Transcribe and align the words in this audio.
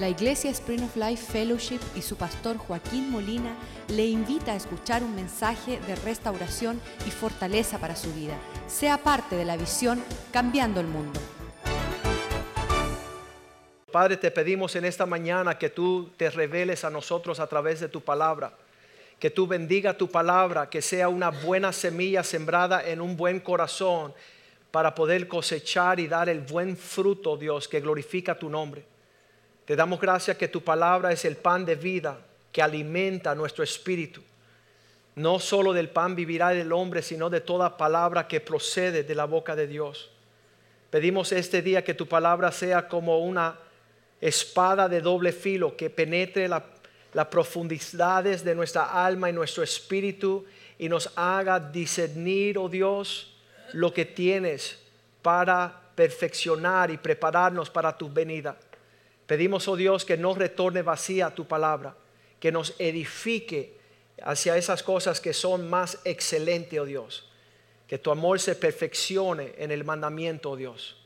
La 0.00 0.08
Iglesia 0.08 0.50
Spring 0.50 0.82
of 0.82 0.96
Life 0.96 1.30
Fellowship 1.30 1.80
y 1.94 2.00
su 2.00 2.16
pastor 2.16 2.56
Joaquín 2.56 3.10
Molina 3.10 3.54
le 3.88 4.06
invita 4.06 4.52
a 4.52 4.56
escuchar 4.56 5.02
un 5.02 5.14
mensaje 5.14 5.78
de 5.78 5.94
restauración 5.94 6.80
y 7.06 7.10
fortaleza 7.10 7.78
para 7.78 7.94
su 7.94 8.10
vida. 8.14 8.32
Sea 8.66 8.96
parte 8.96 9.36
de 9.36 9.44
la 9.44 9.58
visión 9.58 10.02
Cambiando 10.32 10.80
el 10.80 10.86
Mundo. 10.86 11.20
Padre, 13.92 14.16
te 14.16 14.30
pedimos 14.30 14.74
en 14.74 14.86
esta 14.86 15.04
mañana 15.04 15.58
que 15.58 15.68
tú 15.68 16.08
te 16.16 16.30
reveles 16.30 16.82
a 16.82 16.88
nosotros 16.88 17.38
a 17.38 17.46
través 17.46 17.80
de 17.80 17.90
tu 17.90 18.00
palabra. 18.00 18.54
Que 19.18 19.28
tú 19.28 19.46
bendiga 19.46 19.98
tu 19.98 20.08
palabra, 20.08 20.70
que 20.70 20.80
sea 20.80 21.10
una 21.10 21.28
buena 21.28 21.74
semilla 21.74 22.22
sembrada 22.22 22.88
en 22.88 23.02
un 23.02 23.18
buen 23.18 23.38
corazón 23.38 24.14
para 24.70 24.94
poder 24.94 25.28
cosechar 25.28 26.00
y 26.00 26.08
dar 26.08 26.30
el 26.30 26.40
buen 26.40 26.74
fruto, 26.74 27.36
Dios, 27.36 27.68
que 27.68 27.80
glorifica 27.80 28.38
tu 28.38 28.48
nombre. 28.48 28.82
Te 29.70 29.76
damos 29.76 30.00
gracias 30.00 30.36
que 30.36 30.48
tu 30.48 30.64
palabra 30.64 31.12
es 31.12 31.24
el 31.24 31.36
pan 31.36 31.64
de 31.64 31.76
vida 31.76 32.18
que 32.50 32.60
alimenta 32.60 33.36
nuestro 33.36 33.62
espíritu. 33.62 34.20
No 35.14 35.38
solo 35.38 35.72
del 35.72 35.88
pan 35.88 36.16
vivirá 36.16 36.52
el 36.52 36.72
hombre, 36.72 37.02
sino 37.02 37.30
de 37.30 37.40
toda 37.40 37.76
palabra 37.76 38.26
que 38.26 38.40
procede 38.40 39.04
de 39.04 39.14
la 39.14 39.26
boca 39.26 39.54
de 39.54 39.68
Dios. 39.68 40.10
Pedimos 40.90 41.30
este 41.30 41.62
día 41.62 41.84
que 41.84 41.94
tu 41.94 42.08
palabra 42.08 42.50
sea 42.50 42.88
como 42.88 43.20
una 43.20 43.60
espada 44.20 44.88
de 44.88 45.00
doble 45.00 45.30
filo 45.30 45.76
que 45.76 45.88
penetre 45.88 46.48
las 46.48 47.26
profundidades 47.30 48.42
de 48.42 48.56
nuestra 48.56 49.06
alma 49.06 49.30
y 49.30 49.32
nuestro 49.32 49.62
espíritu 49.62 50.46
y 50.80 50.88
nos 50.88 51.12
haga 51.14 51.60
discernir, 51.60 52.58
oh 52.58 52.68
Dios, 52.68 53.36
lo 53.72 53.94
que 53.94 54.04
tienes 54.04 54.80
para 55.22 55.80
perfeccionar 55.94 56.90
y 56.90 56.96
prepararnos 56.96 57.70
para 57.70 57.96
tu 57.96 58.12
venida. 58.12 58.56
Pedimos, 59.30 59.68
oh 59.68 59.76
Dios, 59.76 60.04
que 60.04 60.16
no 60.16 60.34
retorne 60.34 60.82
vacía 60.82 61.30
tu 61.30 61.46
palabra, 61.46 61.94
que 62.40 62.50
nos 62.50 62.74
edifique 62.80 63.78
hacia 64.24 64.56
esas 64.56 64.82
cosas 64.82 65.20
que 65.20 65.32
son 65.32 65.70
más 65.70 66.00
excelentes, 66.02 66.80
oh 66.80 66.84
Dios. 66.84 67.30
Que 67.86 67.96
tu 67.96 68.10
amor 68.10 68.40
se 68.40 68.56
perfeccione 68.56 69.54
en 69.56 69.70
el 69.70 69.84
mandamiento, 69.84 70.50
oh 70.50 70.56
Dios. 70.56 70.96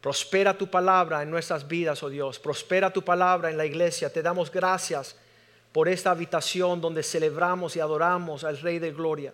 Prospera 0.00 0.58
tu 0.58 0.68
palabra 0.72 1.22
en 1.22 1.30
nuestras 1.30 1.68
vidas, 1.68 2.02
oh 2.02 2.08
Dios. 2.08 2.40
Prospera 2.40 2.92
tu 2.92 3.04
palabra 3.04 3.48
en 3.48 3.56
la 3.56 3.64
iglesia. 3.64 4.12
Te 4.12 4.22
damos 4.22 4.50
gracias 4.50 5.14
por 5.70 5.88
esta 5.88 6.10
habitación 6.10 6.80
donde 6.80 7.04
celebramos 7.04 7.76
y 7.76 7.80
adoramos 7.80 8.42
al 8.42 8.58
Rey 8.58 8.80
de 8.80 8.90
Gloria. 8.90 9.32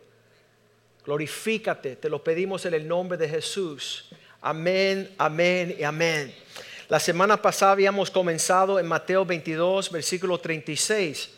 Glorifícate, 1.03 1.97
te 1.97 2.11
lo 2.11 2.23
pedimos 2.23 2.67
en 2.67 2.75
el 2.75 2.87
nombre 2.87 3.17
de 3.17 3.27
Jesús. 3.27 4.11
Amén, 4.43 5.15
amén 5.17 5.75
y 5.79 5.83
amén. 5.83 6.35
La 6.89 7.01
semana 7.01 7.43
pasada 7.43 7.73
habíamos 7.73 8.13
comenzado 8.13 8.79
en 8.79 8.87
Mateo 8.87 9.25
22, 9.27 9.91
versículo 9.91 10.39
36. 10.39 11.31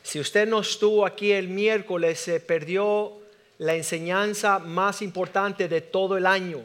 Si 0.00 0.20
usted 0.20 0.46
no 0.46 0.60
estuvo 0.60 1.04
aquí 1.04 1.32
el 1.32 1.48
miércoles, 1.48 2.20
se 2.20 2.38
perdió 2.38 3.14
la 3.58 3.74
enseñanza 3.74 4.60
más 4.60 5.02
importante 5.02 5.66
de 5.66 5.80
todo 5.80 6.16
el 6.16 6.24
año. 6.24 6.60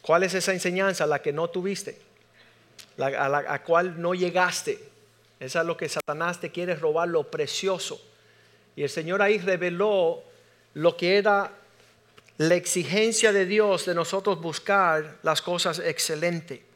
¿Cuál 0.00 0.22
es 0.22 0.34
esa 0.34 0.52
enseñanza? 0.52 1.06
La 1.06 1.20
que 1.20 1.32
no 1.32 1.48
tuviste, 1.48 1.98
la, 2.96 3.06
a 3.06 3.28
la 3.28 3.62
cual 3.64 4.00
no 4.00 4.14
llegaste. 4.14 4.78
Esa 5.40 5.60
es 5.62 5.66
lo 5.66 5.76
que 5.76 5.88
Satanás 5.88 6.40
te 6.40 6.52
quiere 6.52 6.76
robar, 6.76 7.08
lo 7.08 7.24
precioso. 7.24 8.00
Y 8.76 8.84
el 8.84 8.90
Señor 8.90 9.22
ahí 9.22 9.38
reveló 9.38 10.22
lo 10.74 10.96
que 10.96 11.16
era 11.16 11.50
la 12.36 12.54
exigencia 12.54 13.32
de 13.32 13.44
Dios 13.44 13.86
de 13.86 13.94
nosotros 13.96 14.40
buscar 14.40 15.16
las 15.24 15.42
cosas 15.42 15.80
excelentes. 15.80 16.67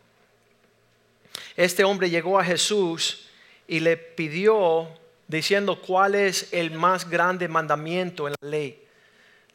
Este 1.56 1.84
hombre 1.84 2.11
llegó 2.11 2.39
a 2.39 2.45
Jesús 2.45 3.28
y 3.69 3.81
le 3.81 3.97
pidió 3.97 4.89
diciendo 5.28 5.81
cuál 5.81 6.14
es 6.14 6.53
el 6.53 6.70
más 6.72 7.09
grande 7.09 7.48
mandamiento 7.48 8.27
en 8.27 8.34
la 8.41 8.48
ley. 8.48 8.86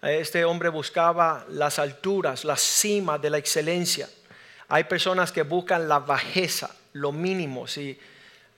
Este 0.01 0.45
hombre 0.45 0.69
buscaba 0.69 1.45
las 1.49 1.79
alturas, 1.79 2.45
la 2.45 2.55
cima 2.55 3.17
de 3.17 3.29
la 3.29 3.37
excelencia. 3.37 4.07
Hay 4.67 4.83
personas 4.83 5.31
que 5.31 5.43
buscan 5.43 5.87
la 5.87 5.99
bajeza, 5.99 6.75
lo 6.93 7.11
mínimo. 7.11 7.67
Si 7.67 7.99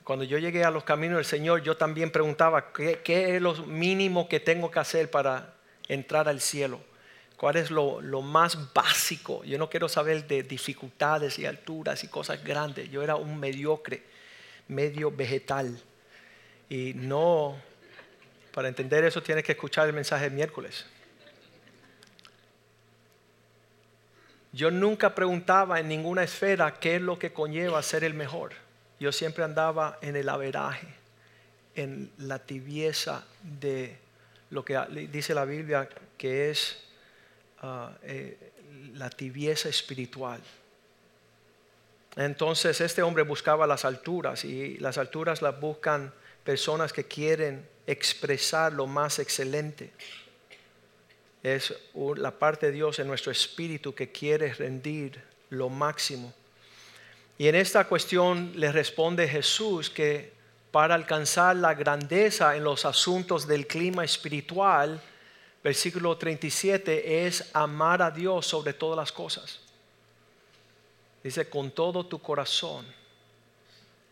cuando 0.04 0.26
yo 0.26 0.38
llegué 0.38 0.64
a 0.64 0.72
los 0.72 0.84
caminos 0.84 1.18
del 1.18 1.26
Señor, 1.26 1.62
yo 1.62 1.78
también 1.78 2.12
preguntaba, 2.12 2.74
¿qué, 2.74 3.02
qué 3.04 3.36
es 3.36 3.42
lo 3.42 3.54
mínimo 3.66 4.28
que 4.28 4.40
tengo 4.40 4.70
que 4.70 4.80
hacer 4.80 5.10
para 5.10 5.54
entrar 5.88 6.28
al 6.28 6.42
cielo? 6.42 6.82
¿Cuál 7.40 7.56
es 7.56 7.72
lo, 7.72 8.02
más 8.22 8.74
básico? 8.74 9.46
Yo 9.46 9.58
no 9.58 9.70
quiero 9.70 9.88
saber 9.88 10.28
de 10.28 10.44
dificultades 10.44 11.40
y 11.40 11.46
alturas 11.46 12.04
y 12.04 12.10
cosas 12.10 12.44
grandes. 12.44 12.92
Yo 12.92 13.02
era 13.02 13.16
un 13.16 13.40
mediocre, 13.40 14.04
medio 14.68 15.10
vegetal. 15.10 15.80
Y 16.68 16.92
no, 16.96 17.56
para 18.54 18.68
entender 18.68 19.06
eso 19.06 19.24
tienes 19.24 19.46
que 19.46 19.54
escuchar 19.54 19.88
el 19.88 19.94
mensaje 19.94 20.26
de 20.26 20.36
miércoles. 20.36 20.86
Yo 24.52 24.70
nunca 24.70 25.16
preguntaba 25.16 25.80
en 25.80 25.88
ninguna 25.88 26.24
esfera 26.24 26.78
qué 26.78 26.98
es 26.98 27.02
lo 27.02 27.18
que 27.18 27.32
conlleva 27.32 27.82
ser 27.84 28.04
el 28.04 28.16
mejor. 28.16 28.52
Yo 29.00 29.14
siempre 29.14 29.46
andaba 29.46 29.98
en 30.02 30.18
el 30.18 30.28
averaje, 30.28 30.90
en 31.76 32.12
la 32.18 32.40
tibieza 32.40 33.24
de 33.42 33.98
lo 34.50 34.66
que 34.66 34.78
dice 35.10 35.34
la 35.34 35.46
Biblia 35.46 35.88
que 36.18 36.50
es 36.50 36.89
Ah, 37.62 37.92
eh, 38.04 38.38
la 38.94 39.10
tibieza 39.10 39.68
espiritual. 39.68 40.40
Entonces 42.16 42.80
este 42.80 43.02
hombre 43.02 43.24
buscaba 43.24 43.68
las 43.68 43.84
alturas 43.84 44.46
y 44.46 44.78
las 44.78 44.98
alturas 44.98 45.42
las 45.42 45.60
buscan 45.60 46.14
personas 46.44 46.94
que 46.94 47.06
quieren 47.06 47.68
expresar 47.86 48.72
lo 48.74 48.88
más 48.88 49.20
excelente. 49.20 49.92
Es 51.44 51.74
la 52.16 52.32
parte 52.32 52.68
de 52.68 52.72
Dios 52.72 53.00
en 53.00 53.08
nuestro 53.08 53.32
espíritu 53.32 53.94
que 53.94 54.12
quiere 54.12 54.54
rendir 54.54 55.22
lo 55.50 55.70
máximo. 55.70 56.34
Y 57.38 57.48
en 57.48 57.56
esta 57.56 57.86
cuestión 57.86 58.54
le 58.56 58.72
responde 58.72 59.28
Jesús 59.28 59.90
que 59.90 60.34
para 60.72 60.96
alcanzar 60.96 61.56
la 61.56 61.74
grandeza 61.74 62.56
en 62.56 62.64
los 62.64 62.86
asuntos 62.86 63.48
del 63.48 63.66
clima 63.68 64.04
espiritual, 64.04 65.02
versículo 65.64 66.18
37 66.18 67.26
es 67.26 67.50
amar 67.54 68.02
a 68.02 68.12
Dios 68.12 68.46
sobre 68.46 68.74
todas 68.74 68.98
las 68.98 69.12
cosas. 69.12 69.60
Dice, 71.24 71.50
con 71.50 71.72
todo 71.72 72.06
tu 72.06 72.20
corazón, 72.20 72.86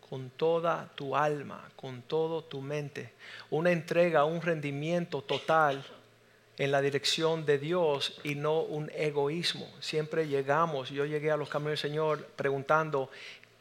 con 0.09 0.30
toda 0.31 0.90
tu 0.96 1.16
alma, 1.16 1.69
con 1.75 2.02
todo 2.02 2.44
tu 2.44 2.62
mente. 2.62 3.13
Una 3.50 3.72
entrega, 3.72 4.25
un 4.25 4.41
rendimiento 4.41 5.22
total 5.22 5.84
en 6.57 6.72
la 6.72 6.81
dirección 6.81 7.46
de 7.46 7.59
Dios 7.59 8.19
y 8.24 8.36
no 8.36 8.62
un 8.62 8.91
egoísmo. 8.96 9.72
Siempre 9.80 10.28
llegamos, 10.28 10.90
yo 10.90 11.06
llegué 11.06 11.31
a 11.31 11.38
los 11.38 11.50
caminos 11.50 11.81
del 11.81 11.91
Señor 11.91 12.25
preguntando, 12.36 13.09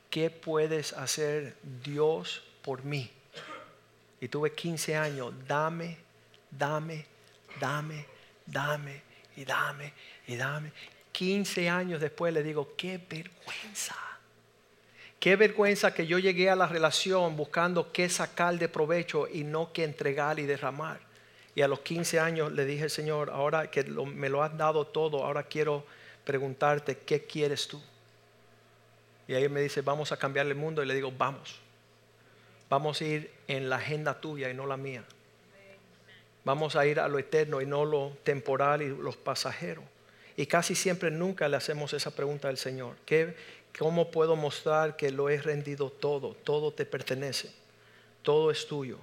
¿qué 0.09 0.31
puedes 0.31 0.93
hacer 0.95 1.57
Dios 1.85 2.43
por 2.63 2.85
mí? 2.85 3.11
Y 4.21 4.29
tuve 4.29 4.53
15 4.53 4.97
años, 4.97 5.35
dame, 5.47 5.99
dame, 6.51 7.07
dame, 7.61 8.07
dame 8.47 9.03
y 9.37 9.45
dame 9.45 9.93
y 10.27 10.37
dame. 10.37 10.73
15 11.13 11.69
años 11.69 12.01
después 12.01 12.33
le 12.33 12.43
digo, 12.43 12.75
qué 12.77 12.99
vergüenza. 12.99 13.97
Qué 15.19 15.35
vergüenza 15.37 15.95
que 15.95 16.07
yo 16.07 16.19
llegué 16.19 16.51
a 16.51 16.57
la 16.57 16.67
relación 16.67 17.37
buscando 17.37 17.91
qué 17.91 18.09
sacar 18.09 18.59
de 18.59 18.69
provecho 18.69 19.27
y 19.27 19.43
no 19.43 19.73
qué 19.73 19.85
entregar 19.85 20.39
y 20.39 20.47
derramar. 20.47 21.01
Y 21.55 21.63
a 21.63 21.69
los 21.69 21.81
15 21.81 22.21
años 22.21 22.53
le 22.53 22.67
dije, 22.67 22.91
Señor, 22.91 23.31
ahora 23.31 23.71
que 23.71 23.83
me 23.85 24.29
lo 24.29 24.43
has 24.43 24.57
dado 24.59 24.87
todo, 24.87 25.25
ahora 25.25 25.45
quiero 25.45 25.87
preguntarte, 26.25 26.99
¿qué 26.99 27.25
quieres 27.25 27.67
tú? 27.67 27.83
Y 29.27 29.35
ahí 29.35 29.49
me 29.49 29.61
dice, 29.61 29.81
vamos 29.81 30.13
a 30.13 30.17
cambiar 30.17 30.47
el 30.47 30.55
mundo. 30.55 30.83
Y 30.83 30.87
le 30.87 30.95
digo, 30.95 31.11
vamos. 31.11 31.59
Vamos 32.69 33.01
a 33.01 33.05
ir 33.05 33.33
en 33.49 33.69
la 33.69 33.77
agenda 33.77 34.21
tuya 34.21 34.51
y 34.51 34.55
no 34.55 34.67
la 34.67 34.77
mía. 34.77 35.05
Vamos 36.47 36.77
a 36.77 36.87
ir 36.87 37.01
a 37.01 37.09
lo 37.09 37.19
eterno 37.19 37.61
y 37.61 37.67
no 37.67 37.85
lo 37.85 38.17
temporal 38.23 38.81
y 38.81 38.87
los 38.87 39.17
pasajeros. 39.17 39.83
Y 40.37 40.47
casi 40.47 40.77
siempre 40.77 41.11
nunca 41.11 41.49
le 41.49 41.57
hacemos 41.57 41.93
esa 41.93 42.13
pregunta 42.15 42.47
al 42.47 42.57
Señor. 42.57 42.95
¿Qué, 43.05 43.35
¿Cómo 43.77 44.13
puedo 44.13 44.37
mostrar 44.37 44.97
que 44.97 45.11
lo 45.11 45.29
he 45.29 45.43
rendido 45.43 45.91
todo? 45.91 46.37
Todo 46.45 46.73
te 46.73 46.87
pertenece. 46.87 47.53
Todo 48.23 48.53
es 48.53 48.65
tuyo. 48.69 48.99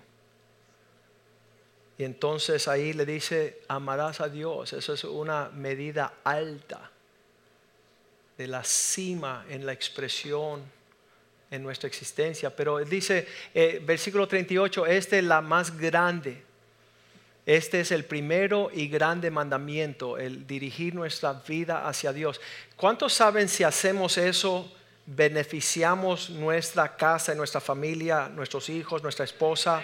Y 1.98 2.06
entonces 2.06 2.70
ahí 2.70 2.94
le 2.94 3.06
dice, 3.06 3.60
amarás 3.68 4.22
a 4.22 4.30
Dios. 4.30 4.72
Eso 4.72 4.94
es 4.94 5.04
una 5.04 5.50
medida 5.50 6.14
alta 6.24 6.92
de 8.38 8.48
la 8.48 8.64
cima 8.64 9.46
en 9.50 9.66
la 9.66 9.74
expresión 9.74 10.64
en 11.52 11.62
nuestra 11.62 11.90
existencia. 11.90 12.56
Pero 12.56 12.78
dice, 12.86 13.28
eh, 13.54 13.82
versículo 13.86 14.30
38, 14.30 14.86
esta 14.86 15.18
es 15.18 15.26
la 15.26 15.42
más 15.42 15.78
grande 15.78 16.53
este 17.46 17.82
es 17.82 17.92
el 17.92 18.06
primero 18.06 18.70
y 18.74 18.88
grande 18.88 19.32
mandamiento, 19.32 20.18
el 20.18 20.48
dirigir 20.48 20.96
nuestra 20.96 21.34
vida 21.34 21.88
hacia 21.88 22.14
Dios. 22.14 22.40
¿Cuántos 22.76 23.14
saben 23.14 23.50
si 23.50 23.64
hacemos 23.64 24.18
eso 24.18 24.72
beneficiamos 25.06 26.30
nuestra 26.30 26.96
casa, 26.96 27.36
nuestra 27.36 27.60
familia, 27.60 28.30
nuestros 28.30 28.70
hijos, 28.70 29.04
nuestra 29.04 29.26
esposa, 29.26 29.84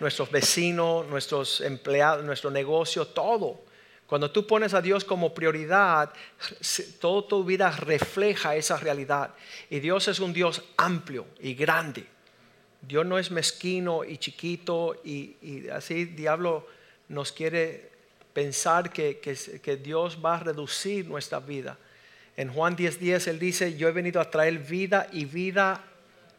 nuestros 0.00 0.30
vecinos, 0.30 1.06
nuestros 1.06 1.60
empleados, 1.60 2.24
nuestro 2.24 2.50
negocio, 2.50 3.06
todo. 3.06 3.62
Cuando 4.06 4.30
tú 4.30 4.46
pones 4.46 4.74
a 4.74 4.82
Dios 4.82 5.04
como 5.04 5.32
prioridad, 5.32 6.12
toda 7.00 7.28
tu 7.28 7.44
vida 7.44 7.70
refleja 7.70 8.56
esa 8.56 8.76
realidad. 8.76 9.34
Y 9.68 9.78
Dios 9.78 10.08
es 10.08 10.18
un 10.18 10.32
Dios 10.32 10.62
amplio 10.76 11.26
y 11.38 11.54
grande. 11.54 12.06
Dios 12.82 13.06
no 13.06 13.18
es 13.18 13.30
mezquino 13.30 14.04
y 14.04 14.16
chiquito 14.16 15.00
y, 15.04 15.68
así 15.68 16.06
diablo 16.06 16.66
nos 17.10 17.32
quiere 17.32 17.90
pensar 18.32 18.92
que, 18.92 19.18
que, 19.18 19.76
Dios 19.76 20.18
va 20.24 20.36
a 20.36 20.40
reducir 20.40 21.06
nuestra 21.06 21.40
vida. 21.40 21.76
En 22.36 22.52
Juan 22.52 22.76
10:10 22.76 22.98
10, 22.98 23.26
Él 23.26 23.38
dice, 23.38 23.76
yo 23.76 23.88
he 23.88 23.92
venido 23.92 24.20
a 24.20 24.30
traer 24.30 24.58
vida 24.58 25.08
y 25.12 25.24
vida 25.24 25.84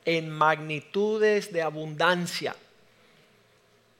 en 0.06 0.30
magnitudes 0.30 1.52
de 1.52 1.62
abundancia. 1.62 2.56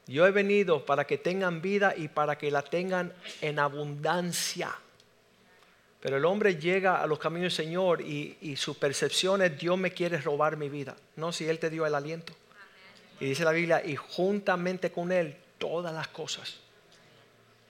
Yo 0.08 0.26
he 0.26 0.32
venido 0.32 0.86
para 0.86 1.06
que 1.06 1.18
tengan 1.18 1.62
vida 1.62 1.94
y 1.96 2.08
para 2.08 2.38
que 2.38 2.50
la 2.50 2.62
tengan 2.62 3.14
en 3.42 3.60
abundancia. 3.60 4.74
Pero 6.00 6.18
el 6.18 6.26
hombre 6.26 6.56
llega 6.56 7.02
a 7.02 7.06
los 7.06 7.20
caminos 7.20 7.56
del 7.56 7.66
Señor 7.66 8.02
y, 8.02 8.56
su 8.56 8.80
percepción 8.80 9.42
es 9.42 9.60
Dios 9.60 9.78
me 9.78 9.92
quiere 9.92 10.20
robar 10.20 10.56
mi 10.56 10.70
vida. 10.70 10.96
No, 11.18 11.34
si 11.34 11.48
Él 11.48 11.60
te 11.60 11.70
dio 11.70 11.86
el 11.86 11.94
aliento. 11.94 12.34
Y 13.20 13.26
dice 13.26 13.44
la 13.44 13.52
Biblia, 13.52 13.84
y 13.86 13.98
juntamente 13.98 14.90
con 14.92 15.12
Él 15.12 15.36
todas 15.62 15.94
las 15.94 16.08
cosas. 16.08 16.56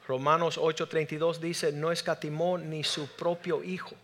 Romanos 0.07 0.57
8:32 0.57 1.39
dice, 1.39 1.73
no 1.73 1.91
escatimó 1.91 2.57
ni 2.57 2.83
su 2.85 3.05
propio 3.07 3.63
Hijo. 3.63 3.95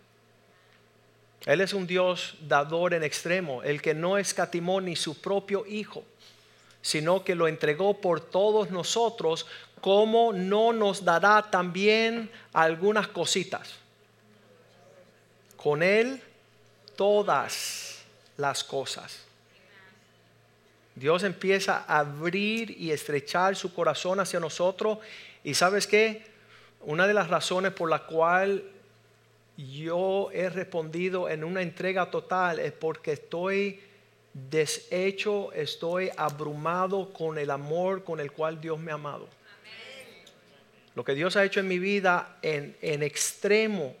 Él 1.46 1.62
es 1.62 1.72
un 1.72 1.86
Dios 1.86 2.34
dador 2.42 2.92
en 2.92 3.02
extremo, 3.02 3.62
el 3.62 3.80
que 3.80 3.94
no 3.94 4.18
escatimó 4.18 4.80
ni 4.82 4.94
su 4.94 5.20
propio 5.20 5.64
Hijo, 5.66 6.04
sino 6.82 7.24
que 7.24 7.34
lo 7.34 7.48
entregó 7.48 8.00
por 8.00 8.20
todos 8.20 8.70
nosotros, 8.70 9.46
¿cómo 9.80 10.32
no 10.34 10.72
nos 10.74 11.04
dará 11.04 11.50
también 11.50 12.30
algunas 12.52 13.08
cositas? 13.08 13.76
Con 15.56 15.82
Él 15.82 16.22
todas 16.94 18.02
las 18.36 18.62
cosas. 18.62 19.27
Dios 20.98 21.22
empieza 21.22 21.84
a 21.86 22.00
abrir 22.00 22.70
y 22.70 22.90
estrechar 22.90 23.54
su 23.54 23.72
corazón 23.72 24.18
hacia 24.20 24.40
nosotros. 24.40 24.98
Y 25.44 25.54
sabes 25.54 25.86
qué? 25.86 26.24
Una 26.80 27.06
de 27.06 27.14
las 27.14 27.28
razones 27.28 27.72
por 27.72 27.88
la 27.88 28.00
cual 28.00 28.64
yo 29.56 30.30
he 30.32 30.48
respondido 30.48 31.28
en 31.28 31.44
una 31.44 31.62
entrega 31.62 32.10
total 32.10 32.58
es 32.58 32.72
porque 32.72 33.12
estoy 33.12 33.80
deshecho, 34.32 35.52
estoy 35.52 36.10
abrumado 36.16 37.12
con 37.12 37.38
el 37.38 37.50
amor 37.50 38.04
con 38.04 38.20
el 38.20 38.32
cual 38.32 38.60
Dios 38.60 38.78
me 38.78 38.90
ha 38.90 38.94
amado. 38.94 39.28
Lo 40.94 41.04
que 41.04 41.14
Dios 41.14 41.36
ha 41.36 41.44
hecho 41.44 41.60
en 41.60 41.68
mi 41.68 41.78
vida 41.78 42.38
en, 42.42 42.76
en 42.82 43.02
extremo 43.04 43.94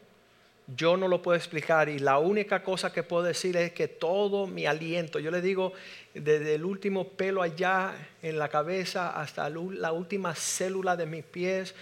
yo 0.76 0.98
no 0.98 1.08
lo 1.08 1.22
puedo 1.22 1.36
explicar 1.36 1.88
y 1.88 1.98
la 1.98 2.18
única 2.18 2.62
cosa 2.62 2.92
que 2.92 3.02
puedo 3.02 3.22
decir 3.22 3.56
es 3.56 3.72
que 3.72 3.88
todo 3.88 4.46
mi 4.46 4.66
aliento, 4.66 5.18
yo 5.18 5.30
le 5.30 5.40
digo, 5.40 5.72
desde 6.12 6.54
el 6.54 6.64
último 6.64 7.08
pelo 7.08 7.42
allá 7.42 7.94
en 8.22 8.38
la 8.38 8.48
cabeza 8.48 9.18
hasta 9.18 9.48
la 9.48 9.92
última 9.92 10.34
célula 10.34 10.94
de 10.96 11.06
mis 11.06 11.24
pies, 11.24 11.74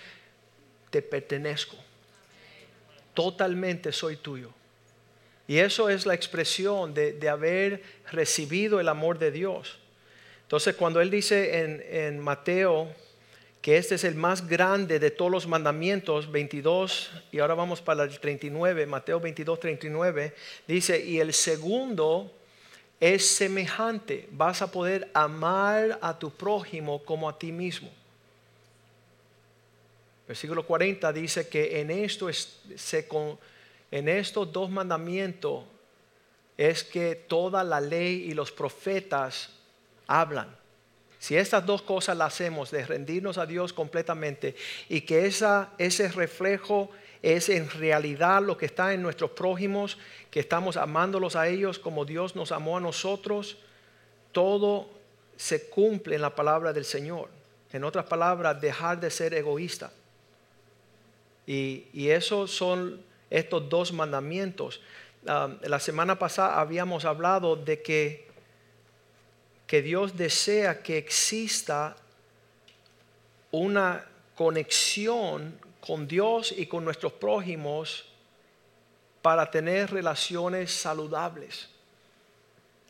te 0.91 1.03
pertenezco. 1.03 1.77
Totalmente 3.13 3.91
soy 3.91 4.17
tuyo. 4.17 4.51
Y 5.49 5.59
eso 5.59 5.89
es 5.89 6.07
la 6.07 6.15
expresión 6.15 6.95
de, 6.95 7.29
haber 7.29 7.83
recibido 8.13 8.79
el 8.79 8.89
amor 8.89 9.19
de 9.19 9.33
Dios. 9.33 9.79
Entonces 10.43 10.77
cuando 10.77 11.01
Él 11.01 11.11
dice 11.11 11.61
en, 11.61 11.85
en 11.89 12.21
Mateo 12.21 12.93
que 13.67 13.79
este 13.79 13.97
es 13.97 14.05
el 14.05 14.15
más 14.15 14.47
grande 14.47 15.01
de 15.01 15.11
todos 15.11 15.29
los 15.29 15.49
mandamientos, 15.49 16.31
22, 16.31 17.11
y 17.33 17.41
ahora 17.41 17.55
vamos 17.55 17.83
para 17.83 18.05
el 18.05 18.17
39, 18.17 18.87
Mateo 18.87 19.19
22, 19.19 19.59
39, 19.59 20.33
dice, 20.69 21.05
y 21.05 21.19
el 21.19 21.35
segundo 21.35 22.31
es 23.01 23.27
semejante, 23.27 24.29
vas 24.31 24.63
a 24.63 24.71
poder 24.71 25.11
amar 25.13 25.99
a 26.01 26.17
tu 26.17 26.31
prójimo 26.31 27.03
como 27.03 27.29
a 27.29 27.37
ti 27.37 27.51
mismo. 27.51 27.91
Versículo 30.29 30.65
40 30.65 31.13
dice 31.13 31.49
que 31.49 31.81
en, 31.81 31.91
esto 31.91 32.33
se, 32.33 33.09
en 33.91 34.09
estos 34.09 34.53
dos 34.53 34.71
mandamientos 34.71 35.65
es 36.57 36.85
que 36.85 37.17
toda 37.17 37.65
la 37.65 37.81
ley 37.81 38.27
y 38.31 38.33
los 38.33 38.53
profetas 38.53 39.51
hablan. 40.07 40.55
Si 41.27 41.37
estas 41.37 41.67
dos 41.67 41.83
cosas 41.83 42.17
las 42.17 42.35
hacemos, 42.35 42.71
de 42.71 42.87
rendirnos 42.87 43.37
a 43.37 43.47
Dios 43.47 43.73
completamente 43.73 44.55
y 44.89 45.01
que 45.01 45.27
esa, 45.27 45.73
ese 45.77 46.07
reflejo 46.07 46.89
es 47.21 47.49
en 47.49 47.69
realidad 47.69 48.41
lo 48.43 48.57
que 48.57 48.67
está 48.67 48.95
en 48.95 49.03
nuestros 49.03 49.33
prójimos, 49.33 49.99
que 50.31 50.39
estamos 50.39 50.77
amándolos 50.77 51.35
a 51.35 51.49
ellos 51.49 51.81
como 51.81 52.05
Dios 52.05 52.37
nos 52.37 52.53
amó 52.53 52.77
a 52.77 52.81
nosotros, 52.81 53.59
todo 54.31 54.89
se 55.37 55.69
cumple 55.69 56.15
en 56.15 56.23
la 56.23 56.33
palabra 56.37 56.73
del 56.73 56.85
Señor. 56.85 57.29
En 57.73 57.83
otras 57.83 58.05
palabras, 58.05 58.61
dejar 58.61 59.01
de 59.01 59.11
ser 59.11 59.35
egoísta. 59.35 59.91
Y, 61.45 61.87
y 61.93 62.11
esos 62.11 62.53
son 62.53 63.03
estos 63.31 63.69
dos 63.69 63.93
mandamientos. 63.93 64.81
Ah, 65.27 65.49
la 65.63 65.81
semana 65.81 66.21
pasada 66.21 66.61
habíamos 66.61 67.05
hablado 67.05 67.57
de 67.57 67.83
que 67.83 68.26
que 69.67 69.83
Dios 69.83 70.17
desea 70.17 70.83
que 70.83 70.97
exista 70.99 71.97
una 73.51 74.07
conexión 74.35 75.59
con 75.81 76.07
Dios 76.07 76.53
y 76.57 76.67
con 76.67 76.85
nuestros 76.85 77.13
prójimos 77.13 78.05
para 79.23 79.51
tener 79.51 79.91
relaciones 79.91 80.73
saludables. 80.73 81.69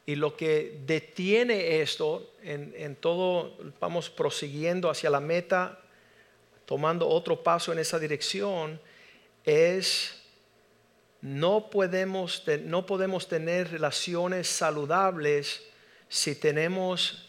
Y 0.05 0.15
lo 0.15 0.37
que 0.37 0.81
detiene 0.87 1.81
esto 1.81 2.31
en, 2.43 2.75
en, 2.77 2.95
todo, 2.97 3.57
vamos 3.81 4.11
prosiguiendo 4.11 4.91
hacia 4.91 5.11
la 5.11 5.21
meta, 5.21 5.81
tomando 6.65 7.09
otro 7.09 7.43
paso 7.43 7.73
en 7.73 7.79
esa 7.79 7.99
dirección, 7.99 8.81
es 9.45 10.23
no 11.23 11.71
podemos, 11.71 12.45
no 12.65 12.87
podemos 12.87 13.27
tener 13.27 13.71
relaciones 13.71 14.47
saludables 14.49 15.63
si 16.09 16.35
tenemos 16.37 17.29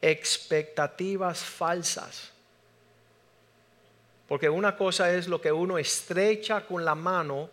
expectativas 0.00 1.40
falsas. 1.40 2.30
Porque 4.28 4.48
una 4.48 4.76
cosa 4.76 5.12
es 5.12 5.28
lo 5.28 5.40
que 5.40 5.52
uno 5.52 5.78
estrecha 5.78 6.62
con 6.62 6.84
la 6.84 6.94
mano 6.94 7.48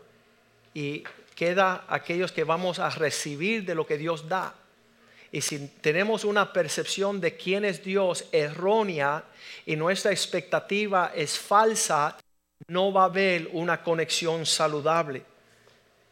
y 0.74 1.04
queda 1.36 1.86
aquellos 1.88 2.32
que 2.32 2.44
vamos 2.44 2.80
a 2.80 2.90
recibir 2.90 3.66
de 3.66 3.76
lo 3.76 3.86
que 3.86 3.98
Dios 3.98 4.28
da. 4.28 4.56
Y 5.32 5.42
si 5.42 5.68
tenemos 5.82 6.24
una 6.24 6.54
percepción 6.54 7.20
de 7.20 7.36
quién 7.36 7.66
es 7.66 7.84
Dios 7.84 8.26
errónea 8.32 9.24
y 9.66 9.76
nuestra 9.76 10.12
expectativa 10.12 11.12
es 11.16 11.40
falsa, 11.40 12.18
no 12.68 12.94
va 12.94 13.04
a 13.04 13.06
haber 13.06 13.50
una 13.52 13.82
conexión 13.82 14.46
saludable. 14.46 15.24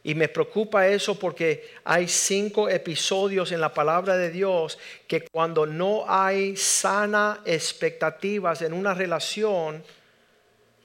Y 0.04 0.16
me 0.16 0.30
preocupa 0.30 0.88
eso 0.88 1.18
porque 1.18 1.70
hay 1.84 2.08
cinco 2.08 2.68
episodios 2.68 3.52
en 3.52 3.62
la 3.62 3.74
palabra 3.74 4.18
de 4.18 4.32
Dios 4.32 4.80
que 5.08 5.28
cuando 5.32 5.68
no 5.68 6.06
hay 6.08 6.58
sana 6.58 7.42
expectativas 7.46 8.64
en 8.64 8.74
una 8.74 8.96
relación, 8.96 9.84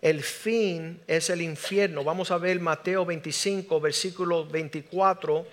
el 0.02 0.22
fin 0.22 1.00
es 1.06 1.30
el 1.30 1.40
infierno. 1.40 2.04
Vamos 2.04 2.30
a 2.30 2.36
ver 2.36 2.60
Mateo 2.60 3.06
25, 3.06 3.80
versículo 3.80 4.44
24. 4.46 5.46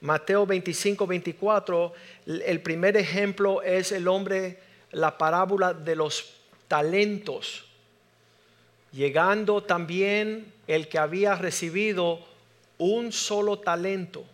Mateo 0.00 0.46
25, 0.46 1.06
24, 1.06 1.92
el 2.26 2.60
primer 2.62 2.96
ejemplo 2.96 3.60
es 3.60 3.92
el 3.92 4.08
hombre, 4.08 4.58
la 4.92 5.18
parábola 5.18 5.74
de 5.74 5.94
los 5.94 6.36
talentos. 6.68 7.66
Llegando 8.92 9.62
también 9.62 10.54
el 10.66 10.88
que 10.88 10.98
había 10.98 11.34
recibido 11.34 12.29
un 12.80 13.12
solo 13.12 13.58
talento. 13.58 14.24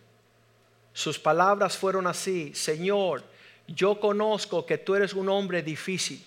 Sus 0.93 1.19
palabras 1.19 1.77
fueron 1.77 2.07
así, 2.07 2.55
Señor, 2.55 3.23
yo 3.67 4.01
conozco 4.01 4.65
que 4.65 4.79
tú 4.79 4.95
eres 4.95 5.13
un 5.13 5.29
hombre 5.29 5.63
difícil. 5.63 6.25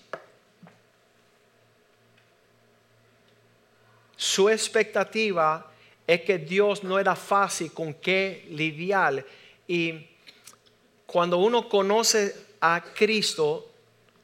Su 4.16 4.50
expectativa 4.50 5.72
es 6.06 6.20
que 6.22 6.38
Dios 6.38 6.84
no 6.84 6.98
era 6.98 7.16
fácil 7.16 7.72
con 7.72 7.94
qué 7.94 8.46
lidiar. 8.50 9.24
Y 9.66 10.06
cuando 11.06 11.38
uno 11.38 11.68
conoce 11.68 12.36
a 12.60 12.84
Cristo, 12.94 13.69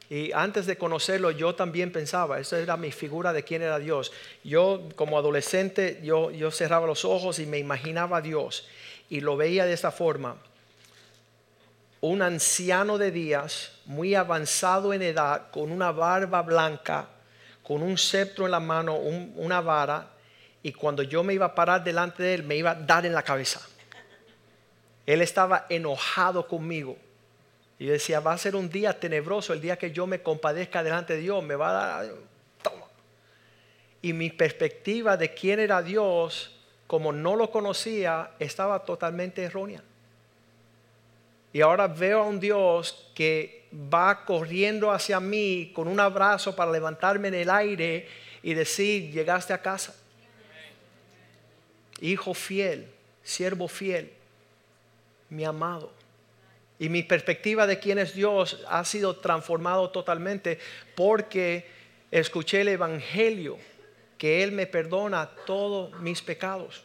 y 0.08 0.30
antes 0.32 0.66
de 0.66 0.78
conocerlo 0.78 1.30
yo 1.32 1.54
también 1.54 1.90
pensaba, 1.90 2.38
esa 2.38 2.58
era 2.58 2.76
mi 2.76 2.92
figura 2.92 3.32
de 3.32 3.42
quién 3.42 3.62
era 3.62 3.78
Dios. 3.78 4.12
Yo 4.44 4.88
como 4.94 5.18
adolescente, 5.18 6.00
yo, 6.02 6.30
yo 6.30 6.50
cerraba 6.50 6.86
los 6.86 7.04
ojos 7.04 7.38
y 7.38 7.46
me 7.46 7.58
imaginaba 7.58 8.18
a 8.18 8.20
Dios 8.20 8.68
y 9.08 9.20
lo 9.20 9.36
veía 9.36 9.66
de 9.66 9.72
esta 9.72 9.90
forma. 9.90 10.36
un 12.00 12.22
anciano 12.22 12.98
de 12.98 13.10
días, 13.10 13.72
muy 13.86 14.14
avanzado 14.14 14.92
en 14.92 15.02
edad, 15.02 15.50
con 15.50 15.72
una 15.72 15.90
barba 15.90 16.42
blanca, 16.42 17.08
con 17.62 17.82
un 17.82 17.98
cetro 17.98 18.44
en 18.44 18.52
la 18.52 18.60
mano, 18.60 18.94
una 18.96 19.60
vara, 19.60 20.10
y 20.62 20.72
cuando 20.72 21.02
yo 21.02 21.25
me 21.25 21.34
iba 21.34 21.46
a 21.46 21.54
parar 21.54 21.82
delante 21.82 22.22
de 22.22 22.34
él, 22.34 22.42
me 22.44 22.56
iba 22.56 22.72
a 22.72 22.75
dar 22.75 23.06
en 23.06 23.12
la 23.12 23.22
cabeza. 23.22 23.60
Él 25.04 25.22
estaba 25.22 25.66
enojado 25.68 26.46
conmigo. 26.46 26.96
Y 27.78 27.87
yo 27.87 27.92
decía, 27.92 28.21
va 28.21 28.33
a 28.33 28.38
ser 28.38 28.56
un 28.56 28.71
día 28.71 28.99
tenebroso 28.99 29.52
el 29.52 29.61
día 29.61 29.76
que 29.76 29.92
yo 29.92 30.06
me 30.06 30.23
compadezca 30.23 30.83
delante 30.83 31.14
de 31.14 31.21
Dios, 31.21 31.45
me 31.45 31.56
va 31.56 31.68
a 31.71 31.73
dar, 31.73 32.14
toma. 32.62 32.87
Y 34.00 34.12
mi 34.12 34.30
perspectiva 34.30 35.16
de 35.16 35.35
quién 35.35 35.61
era 35.61 35.83
Dios, 35.83 36.56
como 36.87 37.12
no 37.12 37.37
lo 37.37 37.50
conocía, 37.50 38.30
estaba 38.38 38.85
totalmente 38.85 39.42
errónea. 39.42 39.83
Y 41.52 41.61
ahora 41.61 41.87
veo 41.87 42.23
a 42.23 42.26
un 42.26 42.40
Dios 42.40 43.11
que 43.14 43.66
va 43.73 44.25
corriendo 44.25 44.90
hacia 44.90 45.21
mí 45.21 45.73
con 45.75 45.88
un 45.88 46.00
abrazo 46.00 46.54
para 46.54 46.71
levantarme 46.71 47.28
en 47.28 47.35
el 47.35 47.50
aire 47.50 48.09
y 48.42 48.54
decir, 48.54 49.11
llegaste 49.11 49.52
a 49.52 49.61
casa. 49.61 49.95
Hijo 52.00 52.35
fiel, 52.35 52.88
siervo 53.23 53.68
fiel, 53.68 54.12
mi 55.30 55.45
amado. 55.45 55.95
Y 56.78 56.88
mi 56.88 57.02
perspectiva 57.02 57.66
de 57.66 57.78
quién 57.78 57.99
es 57.99 58.14
Dios 58.14 58.62
ha 58.68 58.85
sido 58.85 59.16
transformado 59.16 59.90
totalmente 59.90 60.59
porque 60.95 61.66
escuché 62.11 62.61
el 62.61 62.68
Evangelio, 62.68 63.59
que 64.18 64.42
Él 64.42 64.52
me 64.52 64.66
perdona 64.66 65.30
todos 65.47 65.99
mis 66.00 66.21
pecados. 66.21 66.83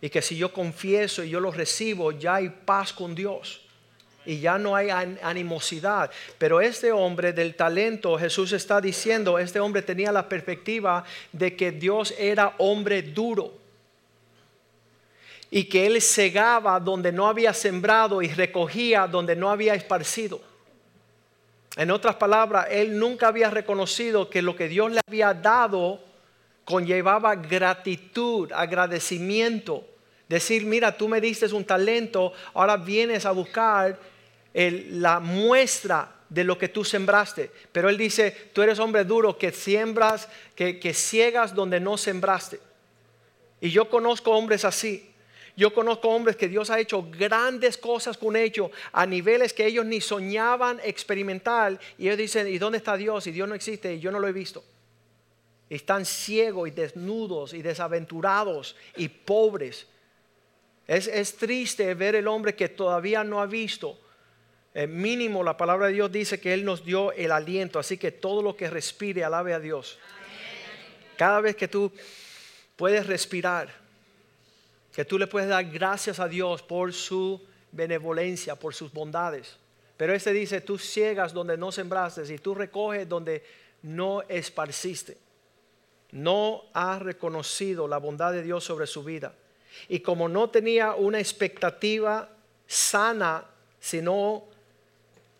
Y 0.00 0.10
que 0.10 0.22
si 0.22 0.36
yo 0.36 0.52
confieso 0.52 1.24
y 1.24 1.30
yo 1.30 1.40
los 1.40 1.56
recibo, 1.56 2.12
ya 2.12 2.36
hay 2.36 2.48
paz 2.48 2.92
con 2.92 3.14
Dios. 3.14 3.62
Y 4.24 4.40
ya 4.40 4.58
no 4.58 4.76
hay 4.76 4.90
animosidad. 4.90 6.10
Pero 6.36 6.60
este 6.60 6.92
hombre 6.92 7.32
del 7.32 7.54
talento, 7.54 8.18
Jesús 8.18 8.52
está 8.52 8.80
diciendo, 8.80 9.38
este 9.38 9.58
hombre 9.58 9.82
tenía 9.82 10.12
la 10.12 10.28
perspectiva 10.28 11.04
de 11.32 11.56
que 11.56 11.72
Dios 11.72 12.14
era 12.18 12.54
hombre 12.58 13.02
duro 13.02 13.67
y 15.50 15.64
que 15.64 15.86
él 15.86 16.00
segaba 16.02 16.78
donde 16.78 17.12
no 17.12 17.26
había 17.26 17.54
sembrado 17.54 18.20
y 18.22 18.28
recogía 18.28 19.06
donde 19.06 19.34
no 19.34 19.50
había 19.50 19.74
esparcido. 19.74 20.40
En 21.76 21.90
otras 21.90 22.16
palabras, 22.16 22.66
él 22.70 22.98
nunca 22.98 23.28
había 23.28 23.50
reconocido 23.50 24.28
que 24.28 24.42
lo 24.42 24.56
que 24.56 24.68
Dios 24.68 24.92
le 24.92 25.00
había 25.06 25.32
dado 25.32 26.00
conllevaba 26.64 27.34
gratitud, 27.36 28.52
agradecimiento. 28.52 29.86
Decir, 30.28 30.66
mira, 30.66 30.96
tú 30.96 31.08
me 31.08 31.20
diste 31.20 31.46
un 31.54 31.64
talento, 31.64 32.32
ahora 32.52 32.76
vienes 32.76 33.24
a 33.24 33.30
buscar 33.30 33.98
la 34.52 35.20
muestra 35.20 36.16
de 36.28 36.44
lo 36.44 36.58
que 36.58 36.68
tú 36.68 36.84
sembraste. 36.84 37.50
Pero 37.72 37.88
él 37.88 37.96
dice, 37.96 38.50
tú 38.52 38.60
eres 38.60 38.78
hombre 38.78 39.04
duro 39.04 39.38
que 39.38 39.52
siembras, 39.52 40.28
que, 40.54 40.78
que 40.78 40.92
ciegas 40.92 41.54
donde 41.54 41.80
no 41.80 41.96
sembraste. 41.96 42.60
Y 43.60 43.70
yo 43.70 43.88
conozco 43.88 44.32
hombres 44.32 44.64
así. 44.66 45.08
Yo 45.58 45.74
conozco 45.74 46.10
hombres 46.10 46.36
que 46.36 46.46
Dios 46.46 46.70
ha 46.70 46.78
hecho 46.78 47.02
grandes 47.10 47.76
cosas 47.76 48.16
con 48.16 48.36
ellos 48.36 48.70
a 48.92 49.04
niveles 49.04 49.52
que 49.52 49.66
ellos 49.66 49.84
ni 49.84 50.00
soñaban 50.00 50.78
experimentar. 50.84 51.80
Y 51.98 52.06
ellos 52.06 52.18
dicen, 52.18 52.46
¿y 52.46 52.58
dónde 52.58 52.78
está 52.78 52.96
Dios? 52.96 53.26
Y 53.26 53.32
Dios 53.32 53.48
no 53.48 53.56
existe 53.56 53.92
y 53.92 53.98
yo 53.98 54.12
no 54.12 54.20
lo 54.20 54.28
he 54.28 54.32
visto. 54.32 54.62
están 55.68 56.06
ciegos 56.06 56.68
y 56.68 56.70
desnudos 56.70 57.54
y 57.54 57.62
desaventurados 57.62 58.76
y 58.96 59.08
pobres. 59.08 59.88
Es, 60.86 61.08
es, 61.08 61.36
triste 61.36 61.92
ver 61.94 62.14
el 62.14 62.28
hombre 62.28 62.54
que 62.54 62.68
todavía 62.68 63.24
no 63.24 63.40
ha 63.40 63.46
visto. 63.46 63.98
Eh, 64.74 64.86
mínimo 64.86 65.42
la 65.42 65.56
palabra 65.56 65.88
de 65.88 65.94
Dios 65.94 66.12
dice 66.12 66.38
que 66.38 66.54
Él 66.54 66.64
nos 66.64 66.84
dio 66.84 67.10
el 67.10 67.32
aliento. 67.32 67.80
Así 67.80 67.98
que 67.98 68.12
todo 68.12 68.42
lo 68.42 68.56
que 68.56 68.70
respire, 68.70 69.24
alabe 69.24 69.54
a 69.54 69.58
Dios. 69.58 69.98
Cada 71.16 71.40
vez 71.40 71.56
que 71.56 71.66
tú 71.66 71.90
puedes 72.76 73.08
respirar 73.08 73.87
que 74.98 75.04
tú 75.04 75.16
le 75.16 75.28
puedes 75.28 75.48
dar 75.48 75.64
gracias 75.64 76.18
a 76.18 76.26
Dios 76.26 76.60
por 76.60 76.92
su 76.92 77.40
benevolencia, 77.70 78.56
por 78.56 78.74
sus 78.74 78.92
bondades. 78.92 79.56
Pero 79.96 80.12
este 80.12 80.32
dice, 80.32 80.60
tú 80.60 80.76
ciegas 80.76 81.32
donde 81.32 81.56
no 81.56 81.70
sembraste 81.70 82.34
y 82.34 82.38
tú 82.38 82.52
recoges 82.52 83.08
donde 83.08 83.44
no 83.82 84.22
esparciste. 84.22 85.16
No 86.10 86.64
ha 86.72 86.98
reconocido 86.98 87.86
la 87.86 87.98
bondad 87.98 88.32
de 88.32 88.42
Dios 88.42 88.64
sobre 88.64 88.88
su 88.88 89.04
vida. 89.04 89.32
Y 89.88 90.00
como 90.00 90.28
no 90.28 90.50
tenía 90.50 90.96
una 90.96 91.20
expectativa 91.20 92.28
sana, 92.66 93.44
sino 93.78 94.46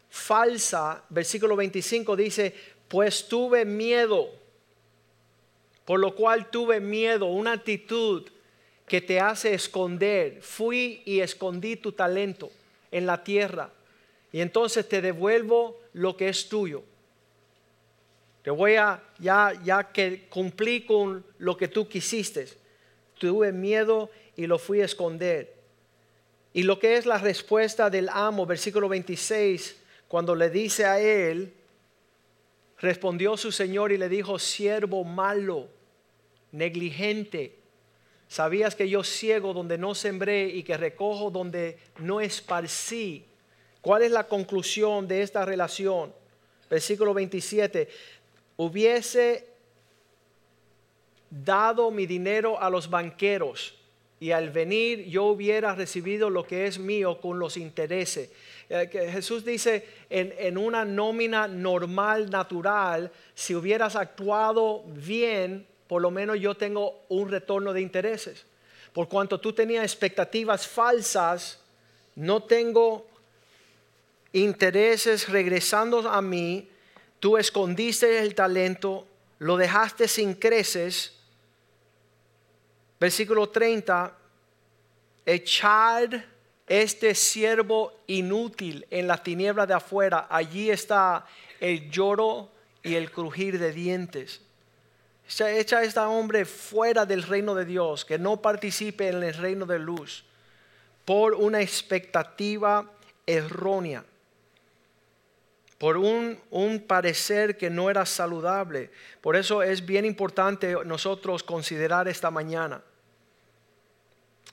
falsa, 0.09 1.03
versículo 1.09 1.57
25 1.57 2.15
dice, 2.15 2.55
pues 2.87 3.27
tuve 3.27 3.65
miedo, 3.65 4.29
por 5.85 5.99
lo 5.99 6.15
cual 6.15 6.49
tuve 6.49 6.79
miedo, 6.79 7.27
una 7.27 7.55
actitud 7.55 8.25
que 8.89 9.01
te 9.01 9.21
hace 9.21 9.55
esconder. 9.55 10.43
Fui 10.43 11.03
y 11.05 11.21
escondí 11.21 11.77
tu 11.77 11.93
talento 11.93 12.51
en 12.91 13.07
la 13.07 13.23
tierra 13.23 13.71
y 14.33 14.41
entonces 14.41 14.89
te 14.89 15.01
devuelvo 15.01 15.81
lo 15.93 16.17
que 16.17 16.29
es 16.29 16.49
tuyo. 16.49 16.83
Te 18.43 18.51
voy 18.51 18.77
a, 18.77 19.03
ya, 19.19 19.53
ya 19.65 19.85
que 19.93 20.27
cumplí 20.29 20.83
con 20.83 21.25
lo 21.39 21.57
que 21.57 21.69
tú 21.69 21.89
quisiste, 21.89 22.49
tuve 23.19 23.53
miedo 23.53 24.11
y 24.37 24.47
lo 24.47 24.59
fui 24.59 24.81
a 24.81 24.85
esconder. 24.85 25.55
Y 26.53 26.63
lo 26.63 26.79
que 26.79 26.97
es 26.97 27.07
la 27.07 27.19
respuesta 27.19 27.91
del 27.91 28.09
amo, 28.09 28.47
versículo 28.47 28.89
26, 28.89 29.77
cuando 30.09 30.35
le 30.35 30.51
dice 30.51 30.87
a 30.87 30.99
él, 31.01 31.53
respondió 32.79 33.37
su 33.37 33.53
señor 33.53 33.93
y 33.93 33.99
le 33.99 34.09
dijo, 34.09 34.39
siervo 34.39 35.05
malo, 35.05 35.69
negligente, 36.53 37.58
Sabías 38.29 38.75
que 38.75 38.89
yo 38.89 39.03
ciego 39.03 39.55
donde 39.55 39.79
no 39.79 39.95
sembré 39.95 40.49
y 40.49 40.63
que 40.63 40.77
recojo 40.77 41.31
donde 41.31 41.79
no 41.99 42.21
esparcí. 42.21 43.25
¿Cuál 43.81 44.03
es 44.03 44.11
la 44.11 44.25
conclusión 44.25 45.09
de 45.09 45.23
esta 45.23 45.47
relación? 45.47 46.13
Versículo 46.69 47.15
27. 47.15 47.89
Hubiese 48.59 49.47
dado 51.31 51.91
mi 51.91 52.07
dinero 52.07 52.61
a 52.61 52.69
los 52.69 52.91
banqueros 52.91 53.75
y 54.21 54.33
al 54.33 54.51
venir 54.51 55.07
yo 55.07 55.25
hubiera 55.25 55.75
recibido 55.75 56.29
lo 56.29 56.45
que 56.45 56.67
es 56.67 56.79
mío 56.79 57.21
con 57.21 57.39
los 57.39 57.57
intereses. 57.57 58.31
Eh, 58.69 58.91
Jesús 59.11 59.45
dice, 59.45 59.87
en, 60.11 60.35
en, 60.39 60.59
una 60.59 60.85
nómina 60.85 61.49
normal, 61.49 62.29
natural, 62.29 63.11
si 63.35 63.55
hubieras 63.55 63.97
actuado 63.97 64.83
bien, 64.87 65.67
por 65.89 66.03
lo 66.03 66.11
menos 66.11 66.39
yo 66.39 66.55
tengo 66.55 67.03
un 67.09 67.31
retorno 67.31 67.73
de 67.73 67.81
intereses. 67.81 68.45
Por 68.93 69.09
cuanto 69.09 69.41
tú 69.41 69.53
tenías 69.53 69.85
expectativas 69.85 70.67
falsas, 70.67 71.59
no 72.15 72.43
tengo 72.43 73.07
intereses 74.33 75.29
regresando 75.29 76.09
a 76.09 76.21
mí, 76.21 76.69
tú 77.19 77.39
escondiste 77.39 78.19
el 78.19 78.35
talento, 78.35 79.07
lo 79.39 79.57
dejaste 79.57 80.07
sin 80.09 80.35
creces. 80.35 81.15
Versículo 83.01 83.49
30, 83.49 84.15
echar 85.25 86.27
este 86.67 87.15
siervo 87.15 87.95
inútil 88.09 88.87
en 88.91 89.07
la 89.07 89.23
tiniebla 89.23 89.67
de 89.67 89.75
afuera, 89.75 90.27
allí 90.29 90.71
está 90.71 91.27
el 91.61 91.91
lloro 91.91 92.51
y 92.83 92.95
el 92.95 93.11
crujir 93.11 93.59
de 93.59 93.73
dientes. 93.73 94.43
Se 95.29 95.61
echa 95.61 95.79
a 95.79 95.85
este 95.85 96.01
hombre 96.01 96.45
fuera 96.45 97.07
del 97.07 97.23
reino 97.23 97.55
de 97.55 97.65
Dios, 97.65 98.05
que 98.05 98.19
no 98.19 98.43
participe 98.43 99.09
en 99.09 99.23
el 99.23 99.35
reino 99.35 99.65
de 99.65 99.79
luz, 99.79 100.25
por 101.05 101.35
una 101.35 101.61
expectativa 101.61 102.91
errónea, 103.25 104.05
por 105.79 105.97
un, 105.97 106.41
un 106.51 106.81
parecer 106.81 107.57
que 107.57 107.71
no 107.71 107.89
era 107.89 108.05
saludable. 108.05 108.91
Por 109.21 109.37
eso 109.37 109.63
es 109.63 109.87
bien 109.87 110.05
importante 110.05 110.75
nosotros 110.85 111.45
considerar 111.45 112.09
esta 112.09 112.33
mañana 112.33 112.83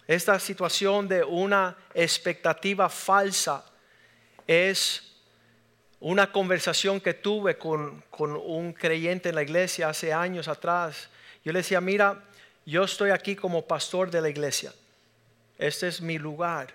esta 0.08 0.40
situación 0.40 1.08
de 1.08 1.24
una 1.24 1.76
expectativa 1.94 2.90
falsa 2.90 3.66
es 4.46 5.15
una 6.00 6.32
conversación 6.32 7.00
que 7.00 7.14
tuve 7.14 7.58
con, 7.58 8.04
un 8.20 8.74
creyente 8.74 9.30
en 9.30 9.36
la 9.36 9.44
iglesia 9.44 9.90
hace 9.90 10.14
años 10.14 10.48
atrás. 10.48 11.10
Yo 11.44 11.52
le 11.52 11.60
decía, 11.60 11.82
mira, 11.82 12.24
yo 12.66 12.84
estoy 12.84 13.12
aquí 13.12 13.36
como 13.36 13.66
pastor 13.66 14.12
de 14.12 14.22
la 14.22 14.30
iglesia. 14.30 14.74
Este 15.58 15.88
es 15.88 16.02
mi 16.02 16.18
lugar. 16.18 16.74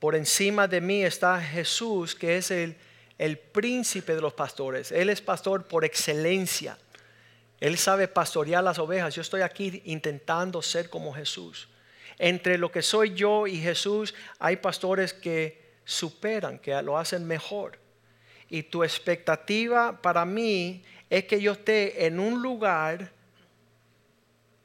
Por 0.00 0.16
encima 0.16 0.66
de 0.66 0.80
mí 0.80 1.04
está 1.04 1.40
Jesús, 1.40 2.14
que 2.14 2.36
es 2.36 2.50
el, 2.50 2.76
el 3.18 3.38
príncipe 3.38 4.14
de 4.14 4.20
los 4.20 4.32
pastores. 4.32 4.90
Él 4.90 5.08
es 5.08 5.20
pastor 5.20 5.64
por 5.64 5.84
excelencia. 5.84 6.76
Él 7.60 7.78
sabe 7.78 8.08
pastorear 8.08 8.64
las 8.64 8.80
ovejas. 8.80 9.14
Yo 9.14 9.22
estoy 9.22 9.42
aquí 9.42 9.80
intentando 9.84 10.60
ser 10.60 10.90
como 10.90 11.14
Jesús. 11.14 11.68
Entre 12.18 12.58
lo 12.58 12.72
que 12.72 12.82
soy 12.82 13.14
yo 13.14 13.46
y 13.46 13.58
Jesús 13.58 14.14
hay 14.38 14.56
pastores 14.56 15.14
que 15.14 15.62
superan, 15.84 16.58
que 16.58 16.82
lo 16.82 16.98
hacen 16.98 17.26
mejor. 17.26 17.81
Y 18.52 18.64
tu 18.64 18.84
expectativa 18.84 19.98
para 20.02 20.26
mí 20.26 20.82
es 21.08 21.24
que 21.24 21.40
yo 21.40 21.52
esté 21.52 22.04
en 22.04 22.20
un 22.20 22.42
lugar 22.42 23.10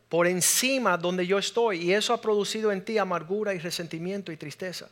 por 0.10 0.28
encima 0.28 0.98
donde 0.98 1.26
yo 1.26 1.38
estoy. 1.38 1.84
Y 1.84 1.94
eso 1.94 2.14
ha 2.14 2.20
producido 2.20 2.74
en 2.74 2.84
ti 2.84 2.98
amargura 2.98 3.54
y 3.54 3.60
resentimiento 3.60 4.34
y 4.34 4.36
tristeza. 4.36 4.90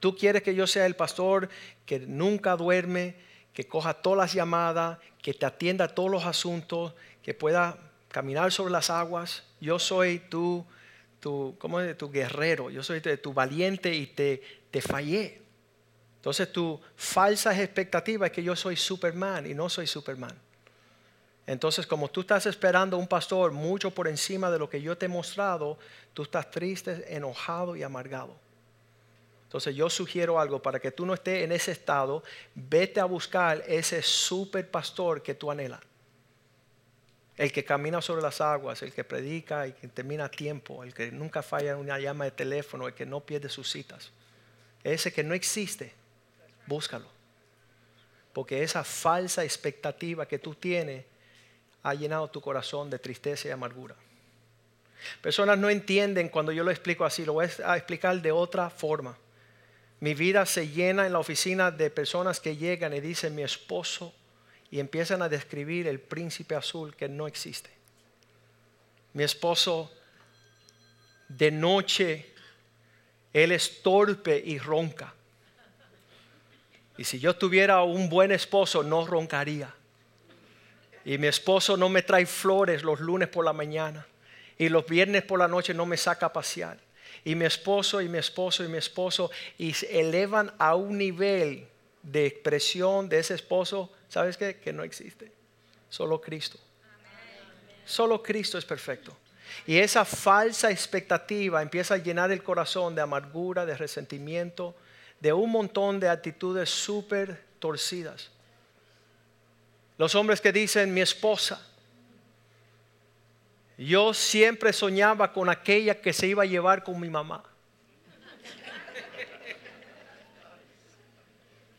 Tú 0.00 0.16
quieres 0.16 0.42
que 0.42 0.54
yo 0.54 0.66
sea 0.66 0.86
el 0.86 0.96
pastor 0.96 1.50
que 1.84 1.98
nunca 1.98 2.56
duerme, 2.56 3.16
que 3.52 3.66
coja 3.66 3.92
todas 3.92 4.16
las 4.16 4.32
llamadas, 4.32 4.96
que 5.20 5.34
te 5.34 5.44
atienda 5.44 5.84
a 5.84 5.88
todos 5.88 6.10
los 6.10 6.24
asuntos, 6.24 6.94
que 7.22 7.34
pueda 7.34 7.76
caminar 8.08 8.50
sobre 8.50 8.72
las 8.72 8.88
aguas. 8.88 9.42
Yo 9.60 9.78
soy 9.78 10.20
tu, 10.20 10.64
tu, 11.20 11.54
¿cómo 11.58 11.82
es? 11.82 11.98
tu 11.98 12.10
guerrero, 12.10 12.70
yo 12.70 12.82
soy 12.82 13.02
tu 13.02 13.34
valiente 13.34 13.94
y 13.94 14.06
te, 14.06 14.40
te 14.70 14.80
fallé. 14.80 15.49
Entonces 16.20 16.52
tu 16.52 16.78
falsa 16.96 17.58
expectativa 17.58 18.26
es 18.26 18.32
que 18.32 18.42
yo 18.42 18.54
soy 18.54 18.76
Superman 18.76 19.46
y 19.46 19.54
no 19.54 19.70
soy 19.70 19.86
Superman. 19.86 20.38
Entonces 21.46 21.86
como 21.86 22.10
tú 22.10 22.20
estás 22.20 22.44
esperando 22.44 22.98
un 22.98 23.08
pastor 23.08 23.52
mucho 23.52 23.90
por 23.90 24.06
encima 24.06 24.50
de 24.50 24.58
lo 24.58 24.68
que 24.68 24.82
yo 24.82 24.98
te 24.98 25.06
he 25.06 25.08
mostrado, 25.08 25.78
tú 26.12 26.24
estás 26.24 26.50
triste, 26.50 27.16
enojado 27.16 27.74
y 27.74 27.82
amargado. 27.82 28.36
Entonces 29.44 29.74
yo 29.74 29.88
sugiero 29.88 30.38
algo 30.38 30.60
para 30.60 30.78
que 30.78 30.90
tú 30.90 31.06
no 31.06 31.14
estés 31.14 31.42
en 31.42 31.52
ese 31.52 31.72
estado, 31.72 32.22
vete 32.54 33.00
a 33.00 33.06
buscar 33.06 33.64
ese 33.66 34.02
super 34.02 34.70
pastor 34.70 35.22
que 35.22 35.34
tú 35.34 35.50
anhelas. 35.50 35.80
El 37.38 37.50
que 37.50 37.64
camina 37.64 38.02
sobre 38.02 38.20
las 38.20 38.42
aguas, 38.42 38.82
el 38.82 38.92
que 38.92 39.04
predica 39.04 39.66
y 39.66 39.72
que 39.72 39.88
termina 39.88 40.26
a 40.26 40.30
tiempo, 40.30 40.84
el 40.84 40.92
que 40.92 41.10
nunca 41.10 41.42
falla 41.42 41.72
en 41.72 41.78
una 41.78 41.98
llama 41.98 42.26
de 42.26 42.32
teléfono, 42.32 42.86
el 42.86 42.92
que 42.92 43.06
no 43.06 43.20
pierde 43.20 43.48
sus 43.48 43.70
citas. 43.70 44.12
Ese 44.84 45.12
que 45.12 45.24
no 45.24 45.32
existe, 45.32 45.94
búscalo. 46.70 47.06
Porque 48.32 48.62
esa 48.62 48.84
falsa 48.84 49.42
expectativa 49.44 50.26
que 50.26 50.38
tú 50.38 50.54
tienes 50.54 51.04
ha 51.82 51.94
llenado 51.94 52.28
tu 52.28 52.40
corazón 52.40 52.88
de 52.88 52.98
tristeza 52.98 53.48
y 53.48 53.50
amargura. 53.50 53.96
Personas 55.20 55.58
no 55.58 55.68
entienden 55.68 56.28
cuando 56.28 56.52
yo 56.52 56.62
lo 56.62 56.70
explico 56.70 57.04
así, 57.04 57.24
lo 57.24 57.32
voy 57.32 57.48
a 57.64 57.76
explicar 57.76 58.22
de 58.22 58.30
otra 58.30 58.70
forma. 58.70 59.18
Mi 59.98 60.14
vida 60.14 60.46
se 60.46 60.68
llena 60.68 61.06
en 61.06 61.12
la 61.12 61.18
oficina 61.18 61.70
de 61.70 61.90
personas 61.90 62.38
que 62.38 62.56
llegan 62.56 62.92
y 62.94 63.00
dicen 63.00 63.34
mi 63.34 63.42
esposo 63.42 64.14
y 64.70 64.78
empiezan 64.78 65.22
a 65.22 65.28
describir 65.28 65.88
el 65.88 66.00
príncipe 66.00 66.54
azul 66.54 66.94
que 66.94 67.08
no 67.08 67.26
existe. 67.26 67.70
Mi 69.14 69.24
esposo 69.24 69.90
de 71.28 71.50
noche, 71.50 72.32
él 73.32 73.52
es 73.52 73.82
torpe 73.82 74.40
y 74.44 74.58
ronca. 74.58 75.14
Y 77.00 77.04
si 77.04 77.18
yo 77.18 77.34
tuviera 77.34 77.82
un 77.82 78.10
buen 78.10 78.30
esposo, 78.30 78.82
no 78.82 79.06
roncaría. 79.06 79.72
Y 81.02 81.16
mi 81.16 81.28
esposo 81.28 81.78
no 81.78 81.88
me 81.88 82.02
trae 82.02 82.26
flores 82.26 82.82
los 82.82 83.00
lunes 83.00 83.28
por 83.28 83.42
la 83.42 83.54
mañana. 83.54 84.06
Y 84.58 84.68
los 84.68 84.84
viernes 84.84 85.22
por 85.22 85.38
la 85.38 85.48
noche 85.48 85.72
no 85.72 85.86
me 85.86 85.96
saca 85.96 86.26
a 86.26 86.32
pasear 86.34 86.78
y 87.24 87.34
mi 87.34 87.46
esposo 87.46 88.02
y 88.02 88.08
mi 88.10 88.18
esposo 88.18 88.62
y 88.64 88.68
mi 88.68 88.76
esposo 88.76 89.30
y 89.56 89.72
se 89.72 89.98
elevan 89.98 90.52
a 90.58 90.74
un 90.74 90.98
nivel 90.98 91.66
de 92.02 92.26
expresión 92.26 93.08
de 93.08 93.20
ese 93.20 93.34
esposo, 93.34 93.90
¿sabes 94.10 94.36
qué? 94.36 94.56
Que 94.56 94.72
no 94.72 94.82
existe. 94.82 95.32
Solo 95.88 96.20
Cristo. 96.20 96.58
Solo 97.86 98.22
Cristo 98.22 98.58
es 98.58 98.66
perfecto. 98.66 99.16
Y 99.66 99.78
esa 99.78 100.04
falsa 100.04 100.70
expectativa 100.70 101.62
empieza 101.62 101.94
a 101.94 101.96
llenar 101.96 102.30
el 102.30 102.42
corazón 102.42 102.94
de 102.94 103.00
amargura, 103.00 103.64
de 103.64 103.74
resentimiento, 103.74 104.76
de 105.20 105.32
un 105.32 105.50
montón 105.50 106.00
de 106.00 106.08
actitudes 106.08 106.70
súper 106.70 107.44
torcidas. 107.58 108.30
Los 109.98 110.14
hombres 110.14 110.40
que 110.40 110.50
dicen 110.50 110.92
mi 110.94 111.02
esposa, 111.02 111.60
yo 113.76 114.12
siempre 114.12 114.72
soñaba 114.72 115.32
con 115.32 115.48
aquella 115.48 116.00
que 116.00 116.12
se 116.12 116.26
iba 116.26 116.42
a 116.42 116.46
llevar 116.46 116.82
con 116.82 116.98
mi 116.98 117.08
mamá. 117.08 117.44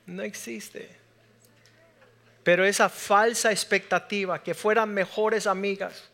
No 0.06 0.24
existe. 0.24 0.90
Pero 2.44 2.66
esa 2.66 2.90
falsa 2.90 3.52
expectativa, 3.52 4.42
que 4.42 4.54
fueran 4.54 4.94
mejores 4.94 5.48
amigas, 5.48 6.10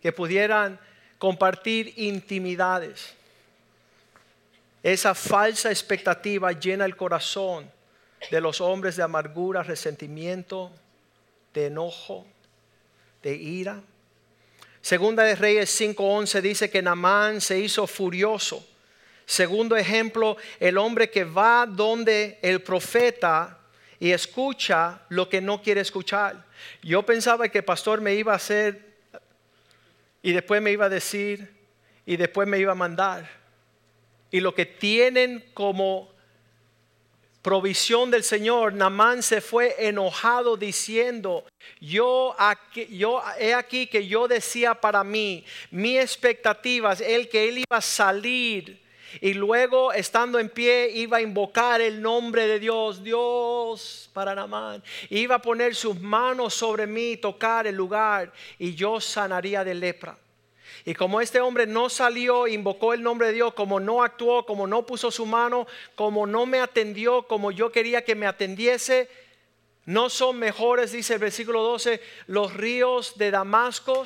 que 0.00 0.12
pudieran 0.12 0.78
compartir 1.18 1.94
intimidades, 1.96 3.14
esa 4.82 5.14
falsa 5.14 5.70
expectativa 5.70 6.52
llena 6.52 6.84
el 6.84 6.96
corazón 6.96 7.70
de 8.30 8.40
los 8.40 8.60
hombres 8.60 8.96
de 8.96 9.02
amargura, 9.02 9.62
resentimiento, 9.62 10.72
de 11.54 11.66
enojo, 11.66 12.26
de 13.22 13.34
ira. 13.34 13.80
Segunda 14.80 15.22
de 15.22 15.36
Reyes 15.36 15.70
5:11 15.80 16.40
dice 16.40 16.70
que 16.70 16.82
Namán 16.82 17.40
se 17.40 17.58
hizo 17.58 17.86
furioso. 17.86 18.66
Segundo 19.24 19.76
ejemplo, 19.76 20.36
el 20.58 20.76
hombre 20.78 21.10
que 21.10 21.24
va 21.24 21.66
donde 21.66 22.38
el 22.42 22.60
profeta 22.60 23.58
y 24.00 24.10
escucha 24.10 25.02
lo 25.10 25.28
que 25.28 25.40
no 25.40 25.62
quiere 25.62 25.80
escuchar. 25.80 26.44
Yo 26.82 27.04
pensaba 27.04 27.48
que 27.48 27.58
el 27.58 27.64
pastor 27.64 28.00
me 28.00 28.14
iba 28.14 28.32
a 28.32 28.36
hacer 28.36 28.84
y 30.22 30.32
después 30.32 30.60
me 30.60 30.72
iba 30.72 30.86
a 30.86 30.88
decir 30.88 31.54
y 32.04 32.16
después 32.16 32.48
me 32.48 32.58
iba 32.58 32.72
a 32.72 32.74
mandar. 32.74 33.41
Y 34.32 34.40
lo 34.40 34.54
que 34.54 34.66
tienen 34.66 35.44
como 35.54 36.10
provisión 37.42 38.10
del 38.10 38.22
Señor, 38.22 38.72
Namán 38.72 39.22
se 39.22 39.40
fue 39.40 39.74
enojado 39.78 40.56
diciendo, 40.56 41.44
yo, 41.80 42.34
aquí, 42.38 42.86
yo 42.96 43.22
he 43.38 43.52
aquí 43.52 43.88
que 43.88 44.06
yo 44.06 44.28
decía 44.28 44.74
para 44.74 45.02
mí, 45.04 45.44
mi 45.70 45.98
expectativa 45.98 46.92
es 46.92 47.00
el 47.00 47.28
que 47.28 47.48
él 47.48 47.58
iba 47.58 47.76
a 47.76 47.80
salir 47.80 48.80
y 49.20 49.34
luego 49.34 49.92
estando 49.92 50.38
en 50.38 50.48
pie 50.48 50.90
iba 50.94 51.18
a 51.18 51.20
invocar 51.20 51.80
el 51.80 52.00
nombre 52.00 52.46
de 52.46 52.58
Dios, 52.58 53.02
Dios 53.02 54.08
para 54.12 54.34
Namán, 54.34 54.82
iba 55.10 55.34
a 55.34 55.42
poner 55.42 55.74
sus 55.74 56.00
manos 56.00 56.54
sobre 56.54 56.86
mí, 56.86 57.16
tocar 57.16 57.66
el 57.66 57.74
lugar 57.74 58.32
y 58.58 58.74
yo 58.74 59.00
sanaría 59.00 59.64
de 59.64 59.74
lepra. 59.74 60.16
Y 60.84 60.94
como 60.94 61.20
este 61.20 61.40
hombre 61.40 61.66
no 61.66 61.88
salió, 61.88 62.48
invocó 62.48 62.92
el 62.92 63.02
nombre 63.02 63.28
de 63.28 63.34
Dios, 63.34 63.54
como 63.54 63.78
no 63.78 64.02
actuó, 64.02 64.44
como 64.44 64.66
no 64.66 64.84
puso 64.84 65.10
su 65.10 65.26
mano, 65.26 65.66
como 65.94 66.26
no 66.26 66.44
me 66.44 66.58
atendió 66.58 67.22
como 67.28 67.52
yo 67.52 67.70
quería 67.70 68.04
que 68.04 68.16
me 68.16 68.26
atendiese, 68.26 69.08
no 69.84 70.10
son 70.10 70.38
mejores, 70.38 70.92
dice 70.92 71.14
el 71.14 71.18
versículo 71.20 71.62
12, 71.62 72.00
los 72.26 72.54
ríos 72.54 73.16
de 73.16 73.30
Damasco. 73.30 74.04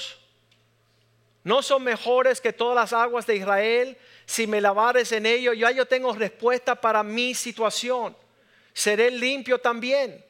No 1.45 1.62
son 1.62 1.85
mejores 1.85 2.41
que 2.41 2.53
todas 2.53 2.75
las 2.75 2.93
aguas 2.93 3.27
de 3.27 3.37
Israel. 3.37 3.97
Si 4.25 4.47
me 4.47 4.61
lavares 4.61 5.12
en 5.12 5.27
ellos, 5.27 5.57
ya 5.57 5.71
yo 5.71 5.87
tengo 5.87 6.15
respuesta 6.15 6.75
para 6.75 7.03
mi 7.03 7.35
situación. 7.35 8.17
Seré 8.73 9.11
limpio 9.11 9.59
también. 9.59 10.25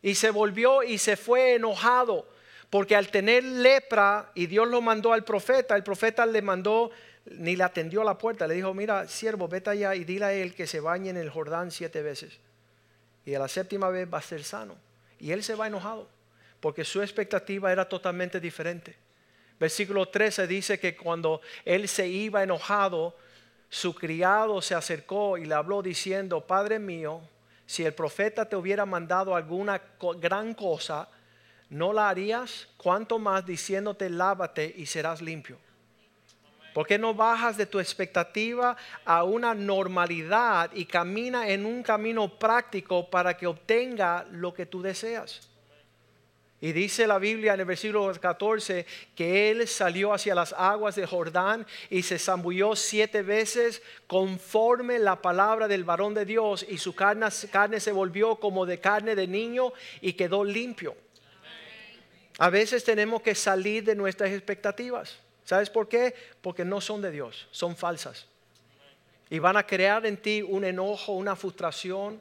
Y 0.00 0.14
se 0.14 0.30
volvió 0.30 0.82
y 0.84 0.98
se 0.98 1.16
fue 1.16 1.54
enojado 1.54 2.26
porque 2.70 2.94
al 2.94 3.08
tener 3.08 3.44
lepra 3.44 4.30
y 4.34 4.46
Dios 4.46 4.68
lo 4.68 4.80
mandó 4.80 5.12
al 5.12 5.24
profeta, 5.24 5.74
el 5.74 5.82
profeta 5.82 6.26
le 6.26 6.42
mandó, 6.42 6.90
ni 7.24 7.56
le 7.56 7.64
atendió 7.64 8.02
a 8.02 8.04
la 8.04 8.18
puerta, 8.18 8.46
le 8.46 8.54
dijo, 8.54 8.74
mira, 8.74 9.08
siervo, 9.08 9.48
vete 9.48 9.70
allá 9.70 9.94
y 9.94 10.04
dile 10.04 10.24
a 10.26 10.32
él 10.32 10.54
que 10.54 10.66
se 10.66 10.80
bañe 10.80 11.10
en 11.10 11.16
el 11.16 11.30
Jordán 11.30 11.70
siete 11.70 12.02
veces. 12.02 12.38
Y 13.24 13.34
a 13.34 13.38
la 13.38 13.48
séptima 13.48 13.88
vez 13.88 14.08
va 14.12 14.18
a 14.18 14.22
ser 14.22 14.42
sano. 14.44 14.76
Y 15.18 15.32
él 15.32 15.42
se 15.42 15.54
va 15.54 15.66
enojado, 15.66 16.08
porque 16.60 16.84
su 16.84 17.02
expectativa 17.02 17.72
era 17.72 17.88
totalmente 17.88 18.38
diferente. 18.40 18.96
Versículo 19.58 20.06
13 20.06 20.46
dice 20.46 20.78
que 20.78 20.96
cuando 20.96 21.40
él 21.64 21.88
se 21.88 22.06
iba 22.06 22.42
enojado, 22.42 23.16
su 23.70 23.94
criado 23.94 24.62
se 24.62 24.74
acercó 24.74 25.36
y 25.36 25.46
le 25.46 25.54
habló 25.54 25.82
diciendo, 25.82 26.46
Padre 26.46 26.78
mío, 26.78 27.20
si 27.66 27.84
el 27.84 27.92
profeta 27.92 28.48
te 28.48 28.56
hubiera 28.56 28.86
mandado 28.86 29.34
alguna 29.34 29.80
gran 30.20 30.54
cosa, 30.54 31.08
no 31.70 31.92
la 31.92 32.08
harías, 32.08 32.68
cuanto 32.76 33.18
más 33.18 33.44
diciéndote 33.44 34.08
lávate 34.10 34.74
y 34.76 34.86
serás 34.86 35.20
limpio. 35.20 35.58
¿Por 36.74 36.86
qué 36.86 36.98
no 36.98 37.14
bajas 37.14 37.56
de 37.56 37.66
tu 37.66 37.80
expectativa 37.80 38.76
a 39.04 39.24
una 39.24 39.54
normalidad 39.54 40.70
y 40.72 40.84
camina 40.84 41.48
en 41.48 41.66
un 41.66 41.82
camino 41.82 42.38
práctico 42.38 43.10
para 43.10 43.36
que 43.36 43.46
obtenga 43.46 44.26
lo 44.30 44.54
que 44.54 44.66
tú 44.66 44.80
deseas? 44.80 45.48
Y 46.60 46.72
dice 46.72 47.06
la 47.06 47.18
Biblia 47.18 47.54
en 47.54 47.60
el 47.60 47.66
versículo 47.66 48.12
14 48.12 48.84
que 49.14 49.50
él 49.50 49.68
salió 49.68 50.12
hacia 50.12 50.34
las 50.34 50.52
aguas 50.52 50.96
de 50.96 51.06
Jordán 51.06 51.64
y 51.88 52.02
se 52.02 52.18
zambulló 52.18 52.74
siete 52.74 53.22
veces 53.22 53.80
conforme 54.08 54.98
la 54.98 55.22
palabra 55.22 55.68
del 55.68 55.84
varón 55.84 56.14
de 56.14 56.24
Dios 56.24 56.66
y 56.68 56.78
su 56.78 56.96
carne, 56.96 57.26
carne 57.52 57.78
se 57.78 57.92
volvió 57.92 58.36
como 58.36 58.66
de 58.66 58.80
carne 58.80 59.14
de 59.14 59.28
niño 59.28 59.72
y 60.00 60.14
quedó 60.14 60.42
limpio. 60.44 60.96
A 62.38 62.50
veces 62.50 62.84
tenemos 62.84 63.20
que 63.20 63.34
salir 63.34 63.82
de 63.84 63.96
nuestras 63.96 64.30
expectativas. 64.30 65.18
¿Sabes 65.44 65.68
por 65.68 65.88
qué? 65.88 66.14
Porque 66.40 66.64
no 66.64 66.80
son 66.80 67.02
de 67.02 67.10
Dios, 67.10 67.48
son 67.50 67.76
falsas. 67.76 68.26
Y 69.28 69.40
van 69.40 69.56
a 69.56 69.66
crear 69.66 70.06
en 70.06 70.16
ti 70.16 70.42
un 70.42 70.64
enojo, 70.64 71.12
una 71.12 71.34
frustración. 71.34 72.20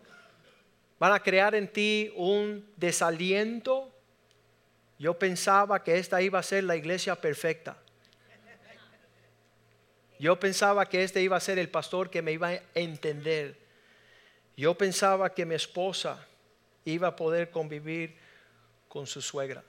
Van 0.99 1.13
a 1.13 1.19
crear 1.19 1.53
en 1.53 1.71
ti 1.71 2.12
un 2.15 2.67
desaliento. 2.75 3.91
Yo 4.97 5.19
pensaba 5.19 5.84
que 5.84 5.99
esta 5.99 6.19
iba 6.21 6.39
a 6.39 6.43
ser 6.43 6.63
la 6.63 6.75
iglesia 6.75 7.15
perfecta. 7.15 7.77
Yo 10.19 10.39
pensaba 10.39 10.88
que 10.88 11.03
este 11.03 11.21
iba 11.21 11.38
a 11.38 11.39
ser 11.39 11.60
el 11.60 11.69
pastor 11.69 12.10
que 12.10 12.23
me 12.23 12.32
iba 12.32 12.47
a 12.47 12.62
entender. 12.73 13.56
Yo 14.58 14.75
pensaba 14.75 15.32
que 15.36 15.45
mi 15.45 15.53
esposa 15.53 16.25
iba 16.86 17.10
a 17.10 17.15
poder 17.15 17.51
convivir 17.51 18.17
con 18.88 19.06
su 19.06 19.21
suegra. 19.21 19.63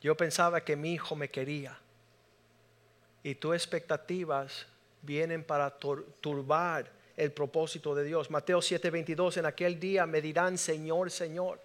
Yo 0.00 0.16
pensaba 0.16 0.64
que 0.64 0.76
mi 0.76 0.92
hijo 0.94 1.16
me 1.16 1.28
quería. 1.28 1.78
Y 3.22 3.34
tus 3.34 3.54
expectativas 3.54 4.66
vienen 5.02 5.44
para 5.44 5.76
turbar 5.78 6.90
el 7.16 7.32
propósito 7.32 7.94
de 7.94 8.04
Dios. 8.04 8.30
Mateo 8.30 8.60
7:22, 8.60 9.38
en 9.38 9.46
aquel 9.46 9.80
día 9.80 10.06
me 10.06 10.20
dirán, 10.20 10.56
Señor, 10.56 11.10
Señor. 11.10 11.60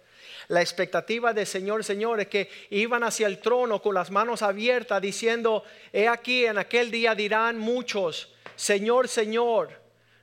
La 0.48 0.60
expectativa 0.60 1.32
de 1.32 1.46
Señor, 1.46 1.84
Señor 1.84 2.20
es 2.20 2.28
que 2.28 2.48
iban 2.70 3.04
hacia 3.04 3.26
el 3.26 3.38
trono 3.38 3.80
con 3.80 3.94
las 3.94 4.10
manos 4.10 4.42
abiertas 4.42 5.00
diciendo, 5.00 5.64
he 5.92 6.08
aquí, 6.08 6.46
en 6.46 6.58
aquel 6.58 6.90
día 6.90 7.14
dirán 7.14 7.58
muchos, 7.58 8.32
Señor, 8.56 9.08
Señor, 9.08 9.70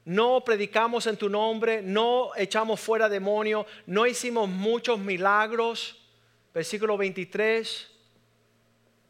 no 0.06 0.44
predicamos 0.44 1.06
en 1.08 1.18
tu 1.18 1.30
nombre, 1.30 1.82
no 1.82 2.32
echamos 2.36 2.80
fuera 2.80 3.08
demonio, 3.08 3.66
no 3.86 4.08
hicimos 4.08 4.50
muchos 4.50 5.00
milagros. 5.00 5.98
Versículo 6.54 6.98
23, 6.98 7.91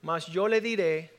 mas 0.01 0.27
yo 0.27 0.47
le 0.47 0.61
diré, 0.61 1.11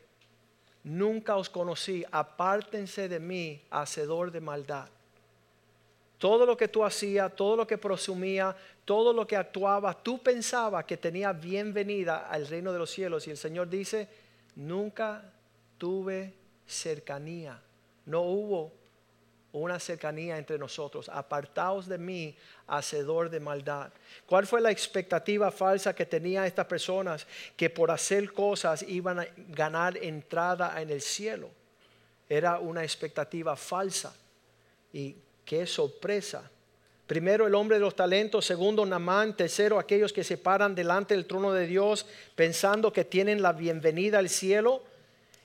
nunca 0.85 1.37
os 1.37 1.49
conocí, 1.49 2.05
apártense 2.11 3.09
de 3.09 3.21
mí, 3.21 3.62
hacedor 3.71 4.31
de 4.33 4.40
maldad. 4.40 4.88
Todo 6.18 6.47
lo 6.47 6.57
que 6.57 6.68
tú 6.68 6.85
hacías, 6.85 7.35
todo 7.35 7.57
lo 7.57 7.66
que 7.66 7.79
presumía, 7.79 8.57
todo 8.85 9.12
lo 9.12 9.27
que 9.27 9.37
actuaba, 9.37 9.95
tú 9.95 10.23
pensabas 10.23 10.85
que 10.85 10.97
tenía 10.97 11.33
bienvenida 11.33 12.29
al 12.29 12.47
reino 12.47 12.73
de 12.73 12.79
los 12.79 12.90
cielos. 12.90 13.27
Y 13.27 13.31
el 13.31 13.37
Señor 13.37 13.68
dice, 13.68 14.09
nunca 14.55 15.33
tuve 15.79 16.35
cercanía. 16.66 17.61
No 18.07 18.23
hubo 18.23 18.73
una 19.52 19.78
cercanía 19.78 20.38
entre 20.38 20.58
nosotros. 20.58 21.08
Apartaos 21.08 21.86
de 21.86 21.98
mí, 21.98 22.34
hacedor 22.66 23.28
de 23.28 23.40
maldad. 23.40 23.92
¿Cuál 24.26 24.46
fue 24.46 24.60
la 24.60 24.70
expectativa 24.70 25.50
falsa 25.50 25.94
que 25.94 26.06
tenía 26.06 26.46
estas 26.46 26.66
personas 26.66 27.26
que 27.56 27.68
por 27.70 27.90
hacer 27.90 28.32
cosas 28.32 28.82
iban 28.82 29.20
a 29.20 29.26
ganar 29.48 29.96
entrada 29.98 30.80
en 30.80 30.90
el 30.90 31.02
cielo? 31.02 31.50
Era 32.28 32.58
una 32.58 32.82
expectativa 32.82 33.54
falsa. 33.56 34.14
Y 34.92 35.16
qué 35.44 35.66
sorpresa. 35.66 36.50
Primero 37.06 37.46
el 37.46 37.54
hombre 37.54 37.76
de 37.76 37.82
los 37.82 37.94
talentos, 37.94 38.46
segundo 38.46 38.86
Namán, 38.86 39.36
tercero 39.36 39.78
aquellos 39.78 40.14
que 40.14 40.24
se 40.24 40.38
paran 40.38 40.74
delante 40.74 41.14
del 41.14 41.26
trono 41.26 41.52
de 41.52 41.66
Dios 41.66 42.06
pensando 42.34 42.90
que 42.90 43.04
tienen 43.04 43.42
la 43.42 43.52
bienvenida 43.52 44.18
al 44.18 44.30
cielo 44.30 44.82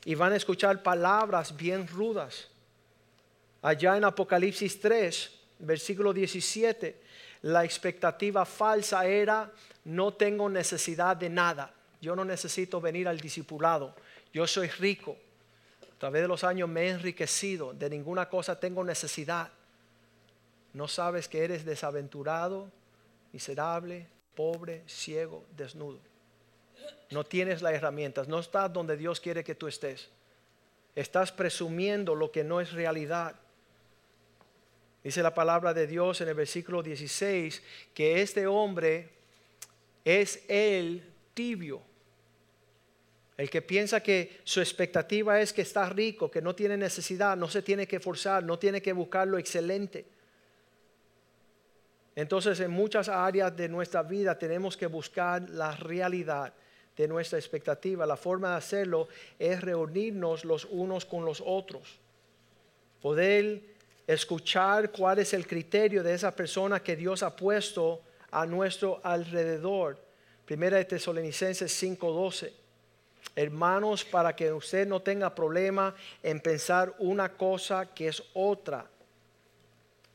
y 0.06 0.16
van 0.16 0.32
a 0.32 0.38
escuchar 0.38 0.82
palabras 0.82 1.58
bien 1.58 1.86
rudas. 1.86 2.48
Allá 3.62 3.98
en 3.98 4.04
Apocalipsis 4.04 4.80
3, 4.80 5.32
versículo 5.60 6.14
17, 6.14 7.02
la 7.44 7.64
expectativa 7.66 8.46
falsa 8.46 9.06
era, 9.06 9.52
no 9.86 10.14
tengo 10.14 10.50
necesidad 10.50 11.18
de 11.18 11.30
nada, 11.30 11.74
yo 12.02 12.16
no 12.16 12.24
necesito 12.24 12.80
venir 12.80 13.08
al 13.08 13.20
discipulado, 13.20 13.96
yo 14.34 14.46
soy 14.46 14.68
rico, 14.68 15.18
a 15.98 16.00
través 16.00 16.22
de 16.22 16.28
los 16.28 16.44
años 16.44 16.70
me 16.70 16.84
he 16.84 16.90
enriquecido, 16.90 17.74
de 17.74 17.90
ninguna 17.90 18.30
cosa 18.30 18.60
tengo 18.60 18.84
necesidad. 18.84 19.50
No 20.74 20.88
sabes 20.88 21.28
que 21.28 21.44
eres 21.44 21.66
desaventurado, 21.66 22.72
miserable, 23.34 24.08
pobre, 24.36 24.84
ciego, 24.86 25.44
desnudo. 25.56 26.00
No 27.10 27.24
tienes 27.24 27.64
las 27.64 27.74
herramientas, 27.74 28.28
no 28.28 28.38
estás 28.38 28.72
donde 28.72 28.96
Dios 28.96 29.20
quiere 29.20 29.44
que 29.44 29.56
tú 29.56 29.68
estés. 29.68 30.10
Estás 30.94 31.32
presumiendo 31.32 32.14
lo 32.14 32.32
que 32.32 32.44
no 32.44 32.62
es 32.62 32.74
realidad. 32.74 33.36
Dice 35.08 35.24
la 35.24 35.34
palabra 35.34 35.74
de 35.74 35.88
Dios 35.88 36.20
en 36.20 36.28
el 36.28 36.34
versículo 36.34 36.84
16 36.84 37.64
que 37.94 38.22
este 38.22 38.46
hombre 38.46 39.08
es 40.04 40.44
el 40.50 41.02
tibio. 41.34 41.82
El 43.38 43.50
que 43.50 43.62
piensa 43.62 44.04
que 44.04 44.42
su 44.44 44.60
expectativa 44.60 45.40
es 45.40 45.54
que 45.54 45.62
está 45.62 45.88
rico, 45.88 46.30
que 46.30 46.42
no 46.42 46.54
tiene 46.54 46.76
necesidad, 46.76 47.38
no 47.38 47.48
se 47.48 47.62
tiene 47.62 47.88
que 47.88 48.02
forzar, 48.02 48.44
no 48.44 48.60
tiene 48.60 48.82
que 48.82 48.92
buscar 48.92 49.30
lo 49.30 49.38
excelente. 49.38 50.06
Entonces 52.14 52.60
en 52.60 52.72
muchas 52.72 53.08
áreas 53.08 53.56
de 53.56 53.70
nuestra 53.70 54.04
vida 54.04 54.38
tenemos 54.38 54.76
que 54.76 54.88
buscar 54.88 55.50
la 55.52 55.72
realidad 55.72 56.54
de 56.98 57.08
nuestra 57.08 57.40
expectativa. 57.40 58.06
La 58.06 58.18
forma 58.18 58.50
de 58.50 58.58
hacerlo 58.58 59.08
es 59.40 59.62
reunirnos 59.62 60.44
los 60.44 60.66
unos 60.66 61.06
con 61.06 61.24
los 61.24 61.42
otros. 61.46 61.98
Poder 63.02 63.77
escuchar 64.08 64.90
cuál 64.92 65.20
es 65.20 65.34
el 65.34 65.46
criterio 65.46 66.02
de 66.02 66.14
esa 66.14 66.34
persona 66.34 66.82
que 66.82 66.96
Dios 66.96 67.22
ha 67.24 67.36
puesto 67.36 68.02
a 68.32 68.46
nuestro 68.46 69.02
alrededor. 69.04 70.00
Primera 70.46 70.78
de 70.78 70.86
Tesalonicenses 70.86 71.72
5:12. 71.72 72.54
Hermanos, 73.36 74.06
para 74.06 74.34
que 74.34 74.52
usted 74.54 74.88
no 74.88 75.02
tenga 75.02 75.36
problema 75.36 75.94
en 76.24 76.40
pensar 76.40 76.96
una 77.00 77.34
cosa 77.34 77.94
que 77.94 78.08
es 78.08 78.24
otra, 78.34 78.90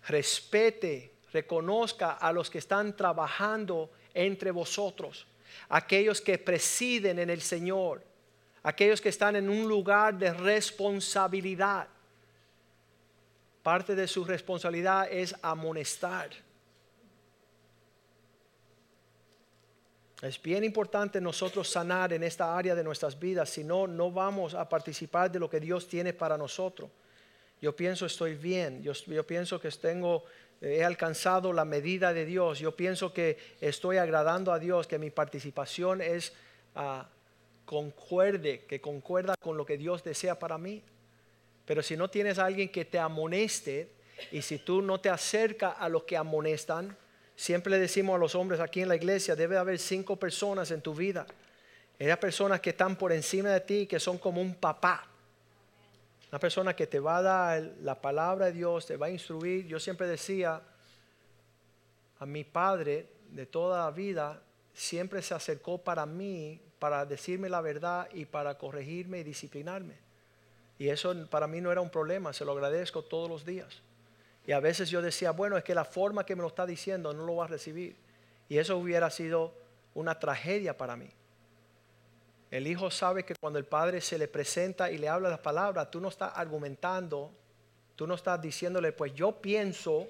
respete, 0.09 1.12
reconozca 1.31 2.12
a 2.12 2.33
los 2.33 2.48
que 2.48 2.59
están 2.59 2.96
trabajando 2.96 3.90
entre 4.14 4.50
vosotros, 4.50 5.26
aquellos 5.68 6.20
que 6.22 6.38
presiden 6.38 7.18
en 7.18 7.28
el 7.28 7.42
Señor, 7.42 8.02
aquellos 8.62 9.00
que 9.00 9.11
están 9.11 9.37
en 9.37 9.50
un 9.50 9.68
lugar 9.68 10.18
de 10.18 10.33
responsabilidad 10.33 11.88
parte 13.62 13.94
de 13.94 14.09
su 14.09 14.25
responsabilidad 14.25 15.09
es 15.11 15.35
amonestar. 15.42 16.31
Es 20.22 20.40
bien 20.40 20.62
importante 20.62 21.20
nosotros 21.20 21.68
sanar 21.68 22.12
en 22.12 22.22
esta 22.22 22.57
área 22.57 22.77
de 22.77 22.85
nuestras 22.85 23.18
vidas, 23.18 23.51
si 23.51 23.64
no, 23.64 23.88
no 23.88 24.12
vamos 24.12 24.55
a 24.55 24.68
participar 24.68 25.33
de 25.33 25.40
lo 25.40 25.51
que 25.51 25.59
Dios 25.59 25.88
tiene 25.88 26.12
para 26.12 26.38
nosotros. 26.38 26.90
Yo 27.61 27.75
pienso 27.75 28.07
estoy 28.07 28.37
bien, 28.37 28.83
yo, 28.83 29.27
pienso 29.27 29.61
que 29.61 29.68
tengo, 29.70 30.25
he 30.61 30.85
alcanzado 30.85 31.53
la 31.53 31.64
medida 31.64 32.12
de 32.12 32.25
Dios, 32.25 32.61
yo 32.61 32.77
pienso 32.77 33.12
que 33.12 33.37
estoy 33.61 33.96
agradando 33.96 34.53
a 34.53 34.61
Dios, 34.61 34.87
que 34.87 34.98
mi 34.98 35.11
participación 35.11 36.01
es 36.01 36.33
uh, 36.77 37.03
concuerde, 37.64 38.64
que 38.66 38.81
concuerda 38.81 39.35
con 39.40 39.57
lo 39.57 39.66
que 39.66 39.77
Dios 39.77 40.05
desea 40.05 40.38
para 40.38 40.57
mí. 40.57 40.85
Pero 41.64 41.83
si 41.83 41.96
no 41.96 42.09
tienes 42.11 42.38
a 42.38 42.46
alguien 42.46 42.70
que 42.70 42.85
te 42.85 42.98
amoneste 42.98 43.90
y 44.31 44.42
si 44.42 44.59
tú 44.59 44.83
no 44.83 45.01
te 45.01 45.09
acercas 45.09 45.75
a 45.79 45.88
los 45.88 46.05
que 46.05 46.16
amonestan, 46.16 46.96
siempre 47.37 47.70
le 47.70 47.79
decimos 47.79 48.16
a 48.16 48.18
los 48.18 48.35
hombres 48.35 48.61
aquí 48.61 48.83
en 48.83 48.88
la 48.88 48.96
iglesia, 48.96 49.37
debe 49.37 49.57
haber 49.57 49.79
cinco 49.79 50.16
personas 50.16 50.70
en 50.70 50.81
tu 50.81 50.94
vida. 50.94 51.27
Esas 51.98 52.18
personas 52.18 52.61
que 52.61 52.70
están 52.70 52.96
por 52.96 53.12
encima 53.12 53.51
de 53.51 53.61
ti, 53.61 53.87
que 53.87 54.01
son 54.01 54.18
como 54.18 54.40
un 54.40 54.55
papá. 54.55 55.07
Una 56.31 56.38
persona 56.38 56.75
que 56.75 56.87
te 56.87 56.98
va 56.98 57.18
a 57.18 57.22
dar 57.22 57.62
la 57.83 58.01
palabra 58.01 58.46
de 58.46 58.53
Dios, 58.53 58.87
te 58.87 58.96
va 58.96 59.07
a 59.07 59.11
instruir. 59.11 59.66
Yo 59.66 59.79
siempre 59.79 60.07
decía, 60.07 60.62
a 62.18 62.27
mi 62.27 62.44
padre 62.44 63.07
de 63.31 63.46
toda 63.46 63.85
la 63.85 63.90
vida, 63.90 64.42
siempre 64.75 65.22
se 65.22 65.35
acercó 65.35 65.79
para 65.79 66.07
mí, 66.07 66.61
para 66.79 67.05
decirme 67.05 67.48
la 67.48 67.61
verdad 67.61 68.09
y 68.12 68.25
para 68.25 68.57
corregirme 68.57 69.20
y 69.20 69.25
disciplinarme. 69.25 70.12
Y 70.83 70.90
eso 70.90 71.14
para 71.31 71.47
mí 71.47 71.61
no 71.61 71.71
era 71.71 71.81
un 71.81 71.90
problema, 71.90 72.33
se 72.33 72.45
lo 72.45 72.51
agradezco 72.51 73.03
todos 73.03 73.29
los 73.29 73.47
días. 73.47 73.68
Y 74.45 74.51
a 74.51 74.59
veces 74.59 74.90
yo 74.90 75.01
decía, 75.01 75.31
bueno, 75.31 75.57
es 75.57 75.62
que 75.62 75.77
la 75.77 75.85
forma 75.85 76.27
que 76.27 76.35
me 76.35 76.42
lo 76.42 76.49
está 76.49 76.66
diciendo 76.66 77.12
no 77.12 77.25
lo 77.25 77.37
va 77.37 77.45
a 77.45 77.47
recibir. 77.47 77.95
Y 78.49 78.59
eso 78.59 78.77
hubiera 78.77 79.09
sido 79.09 79.55
una 79.95 80.18
tragedia 80.18 80.77
para 80.77 80.97
mí. 80.97 81.09
El 82.51 82.66
hijo 82.66 82.90
sabe 82.90 83.25
que 83.25 83.37
cuando 83.37 83.61
el 83.61 83.64
padre 83.64 84.01
se 84.01 84.18
le 84.18 84.27
presenta 84.27 84.90
y 84.90 84.99
le 84.99 85.09
habla 85.09 85.29
las 85.29 85.38
palabras, 85.38 85.88
tú 85.88 86.01
no 86.01 86.09
estás 86.09 86.33
argumentando, 86.35 87.31
tú 87.95 88.09
no 88.09 88.16
estás 88.16 88.42
diciéndole, 88.42 88.90
pues 88.90 89.14
yo 89.14 89.40
pienso, 89.40 90.09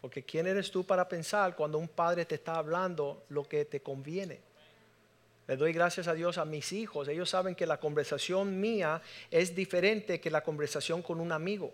porque 0.00 0.24
¿quién 0.24 0.46
eres 0.46 0.70
tú 0.70 0.86
para 0.86 1.06
pensar 1.06 1.54
cuando 1.54 1.76
un 1.76 1.88
padre 1.88 2.24
te 2.24 2.36
está 2.36 2.56
hablando 2.56 3.24
lo 3.28 3.44
que 3.44 3.66
te 3.66 3.82
conviene? 3.82 4.40
Le 5.46 5.56
doy 5.56 5.72
gracias 5.72 6.08
a 6.08 6.14
Dios 6.14 6.38
a 6.38 6.44
mis 6.44 6.72
hijos. 6.72 7.08
Ellos 7.08 7.28
saben 7.28 7.54
que 7.54 7.66
la 7.66 7.78
conversación 7.78 8.60
mía 8.60 9.02
es 9.30 9.54
diferente 9.54 10.20
que 10.20 10.30
la 10.30 10.42
conversación 10.42 11.02
con 11.02 11.20
un 11.20 11.32
amigo. 11.32 11.72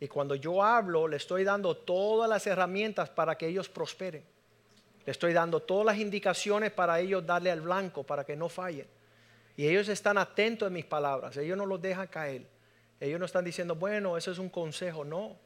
Y 0.00 0.08
cuando 0.08 0.34
yo 0.34 0.64
hablo, 0.64 1.06
le 1.06 1.16
estoy 1.16 1.44
dando 1.44 1.76
todas 1.76 2.28
las 2.28 2.44
herramientas 2.48 3.08
para 3.08 3.38
que 3.38 3.46
ellos 3.46 3.68
prosperen. 3.68 4.24
Le 5.04 5.12
estoy 5.12 5.32
dando 5.32 5.60
todas 5.60 5.86
las 5.86 5.98
indicaciones 5.98 6.72
para 6.72 6.98
ellos 6.98 7.24
darle 7.24 7.52
al 7.52 7.60
blanco, 7.60 8.02
para 8.02 8.24
que 8.24 8.34
no 8.34 8.48
fallen. 8.48 8.86
Y 9.56 9.68
ellos 9.68 9.88
están 9.88 10.18
atentos 10.18 10.66
a 10.66 10.70
mis 10.70 10.84
palabras. 10.84 11.36
Ellos 11.36 11.56
no 11.56 11.66
los 11.66 11.80
dejan 11.80 12.08
caer. 12.08 12.46
Ellos 12.98 13.20
no 13.20 13.26
están 13.26 13.44
diciendo, 13.44 13.76
bueno, 13.76 14.16
eso 14.16 14.32
es 14.32 14.38
un 14.38 14.48
consejo, 14.48 15.04
no. 15.04 15.36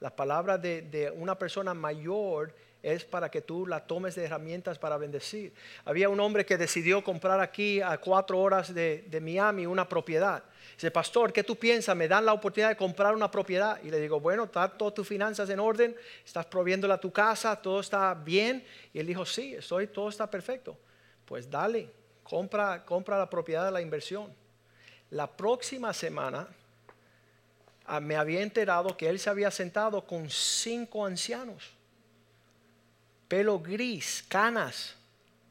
La 0.00 0.16
palabra 0.16 0.56
de, 0.56 0.80
de 0.82 1.10
una 1.10 1.38
persona 1.38 1.74
mayor 1.74 2.54
es 2.82 3.04
para 3.04 3.30
que 3.30 3.42
tú 3.42 3.66
la 3.66 3.86
tomes 3.86 4.14
de 4.14 4.24
herramientas 4.24 4.78
para 4.78 4.96
bendecir. 4.96 5.52
Había 5.84 6.08
un 6.08 6.18
hombre 6.20 6.46
que 6.46 6.56
decidió 6.56 7.04
comprar 7.04 7.40
aquí 7.40 7.80
a 7.80 7.98
cuatro 7.98 8.38
horas 8.40 8.72
de, 8.72 9.04
de 9.08 9.20
Miami 9.20 9.66
una 9.66 9.88
propiedad. 9.88 10.42
Dice, 10.74 10.90
pastor, 10.90 11.32
¿qué 11.32 11.44
tú 11.44 11.56
piensas? 11.56 11.94
¿Me 11.94 12.08
dan 12.08 12.24
la 12.24 12.32
oportunidad 12.32 12.70
de 12.70 12.76
comprar 12.76 13.14
una 13.14 13.30
propiedad? 13.30 13.78
Y 13.82 13.90
le 13.90 14.00
digo, 14.00 14.18
bueno, 14.18 14.44
¿están 14.44 14.78
todas 14.78 14.94
tus 14.94 15.06
finanzas 15.06 15.50
en 15.50 15.60
orden? 15.60 15.94
¿Estás 16.24 16.46
proviéndola 16.46 16.98
tu 16.98 17.12
casa? 17.12 17.54
¿Todo 17.60 17.80
está 17.80 18.14
bien? 18.14 18.64
Y 18.92 18.98
él 18.98 19.06
dijo, 19.06 19.26
sí, 19.26 19.54
estoy, 19.54 19.88
todo 19.88 20.08
está 20.08 20.30
perfecto. 20.30 20.78
Pues 21.26 21.50
dale, 21.50 21.90
compra, 22.22 22.84
compra 22.84 23.18
la 23.18 23.28
propiedad 23.28 23.66
de 23.66 23.72
la 23.72 23.82
inversión. 23.82 24.32
La 25.10 25.26
próxima 25.26 25.92
semana 25.92 26.48
ah, 27.84 28.00
me 28.00 28.16
había 28.16 28.40
enterado 28.40 28.96
que 28.96 29.08
él 29.08 29.18
se 29.18 29.28
había 29.28 29.50
sentado 29.50 30.06
con 30.06 30.30
cinco 30.30 31.04
ancianos 31.04 31.79
pelo 33.30 33.60
gris, 33.60 34.24
canas, 34.26 34.96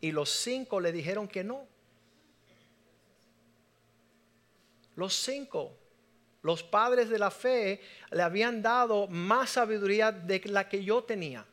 y 0.02 0.12
los 0.12 0.30
cinco 0.30 0.82
le 0.82 0.92
dijeron 0.92 1.30
que 1.30 1.46
no. 1.46 1.66
Los 4.98 5.16
cinco, 5.16 5.72
los 6.42 6.62
padres 6.62 7.08
de 7.08 7.18
la 7.18 7.32
fe, 7.32 7.80
le 8.12 8.22
habían 8.22 8.62
dado 8.62 9.08
más 9.08 9.52
sabiduría 9.52 10.12
de 10.12 10.42
la 10.48 10.68
que 10.68 10.84
yo 10.84 11.06
tenía. 11.06 11.46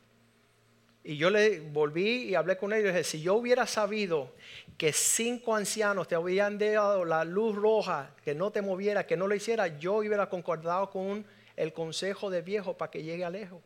Y 1.01 1.15
yo 1.15 1.29
le 1.29 1.61
volví 1.61 2.25
y 2.25 2.35
hablé 2.35 2.57
con 2.57 2.73
ellos 2.73 2.89
y 2.89 2.91
dije, 2.91 3.03
si 3.05 3.21
yo 3.21 3.35
hubiera 3.35 3.65
sabido 3.65 4.33
que 4.77 4.91
cinco 4.91 5.55
ancianos 5.55 6.09
te 6.09 6.15
habían 6.15 6.57
dado 6.57 7.05
la 7.05 7.23
luz 7.23 7.55
roja, 7.55 8.13
que 8.25 8.35
no 8.35 8.51
te 8.51 8.61
moviera, 8.61 9.07
que 9.07 9.15
no 9.15 9.27
lo 9.27 9.35
hiciera, 9.35 9.79
yo 9.79 9.95
hubiera 9.95 10.27
concordado 10.27 10.89
con 10.89 11.25
el 11.55 11.71
consejo 11.71 12.29
de 12.29 12.41
viejo 12.41 12.77
para 12.77 12.91
que 12.91 13.01
llegue 13.01 13.23
a 13.23 13.29
lejos 13.29 13.61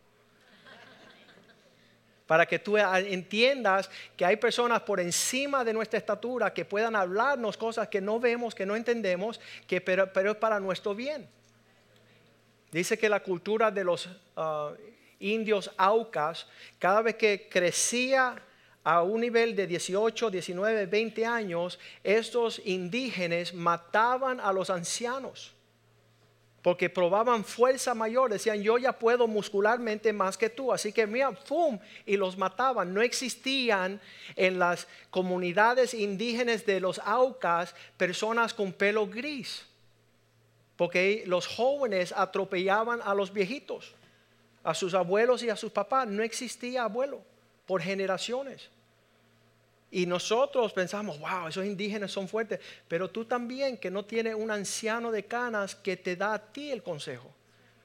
para 2.31 2.45
que 2.45 2.59
tú 2.59 2.77
entiendas 2.77 3.89
que 4.15 4.23
hay 4.23 4.37
personas 4.37 4.79
por 4.83 5.01
encima 5.01 5.65
de 5.65 5.73
nuestra 5.73 5.99
estatura 5.99 6.53
que 6.53 6.63
puedan 6.63 6.95
hablarnos 6.95 7.57
cosas 7.57 7.89
que 7.89 7.99
no 7.99 8.21
vemos, 8.21 8.55
que 8.55 8.65
no 8.65 8.77
entendemos, 8.77 9.37
que, 9.67 9.81
pero, 9.81 10.09
es 10.13 10.35
para 10.37 10.57
nuestro 10.57 10.95
bien. 10.95 11.27
Dice 12.71 12.97
que 12.97 13.09
la 13.09 13.19
cultura 13.19 13.69
de 13.69 13.83
los 13.83 14.07
ah, 14.37 14.71
indios 15.19 15.71
aucas, 15.75 16.47
cada 16.79 17.01
vez 17.01 17.15
que 17.15 17.49
crecía 17.51 18.41
a 18.85 19.01
un 19.01 19.19
nivel 19.19 19.53
de 19.53 19.67
18, 19.67 20.31
19, 20.31 20.85
20 20.85 21.25
años, 21.25 21.79
estos 22.01 22.61
indígenas 22.63 23.53
mataban 23.53 24.39
a 24.39 24.53
los 24.53 24.69
ancianos 24.69 25.53
porque 26.61 26.89
probaban 26.89 27.43
fuerza 27.43 27.95
mayor, 27.95 28.31
decían, 28.31 28.61
yo 28.61 28.77
ya 28.77 28.93
puedo 28.93 29.27
muscularmente 29.27 30.13
más 30.13 30.37
que 30.37 30.49
tú, 30.49 30.71
así 30.71 30.93
que 30.93 31.07
mira, 31.07 31.31
¡fum! 31.31 31.79
Y 32.05 32.17
los 32.17 32.37
mataban. 32.37 32.93
No 32.93 33.01
existían 33.01 33.99
en 34.35 34.59
las 34.59 34.87
comunidades 35.09 35.93
indígenas 35.93 36.65
de 36.65 36.79
los 36.79 36.99
Aucas 36.99 37.73
personas 37.97 38.53
con 38.53 38.73
pelo 38.73 39.07
gris, 39.07 39.65
porque 40.75 41.23
los 41.25 41.47
jóvenes 41.47 42.13
atropellaban 42.15 43.01
a 43.03 43.15
los 43.15 43.33
viejitos, 43.33 43.93
a 44.63 44.75
sus 44.75 44.93
abuelos 44.93 45.41
y 45.41 45.49
a 45.49 45.55
sus 45.55 45.71
papás. 45.71 46.07
No 46.07 46.21
existía 46.21 46.83
abuelo 46.83 47.21
por 47.65 47.81
generaciones. 47.81 48.69
Y 49.93 50.05
nosotros 50.05 50.71
pensamos, 50.71 51.19
wow, 51.19 51.49
esos 51.49 51.65
indígenas 51.65 52.11
son 52.11 52.29
fuertes, 52.29 52.61
pero 52.87 53.09
tú 53.09 53.25
también 53.25 53.77
que 53.77 53.91
no 53.91 54.05
tienes 54.05 54.35
un 54.35 54.49
anciano 54.49 55.11
de 55.11 55.25
canas 55.25 55.75
que 55.75 55.97
te 55.97 56.15
da 56.15 56.33
a 56.33 56.39
ti 56.39 56.71
el 56.71 56.81
consejo, 56.81 57.29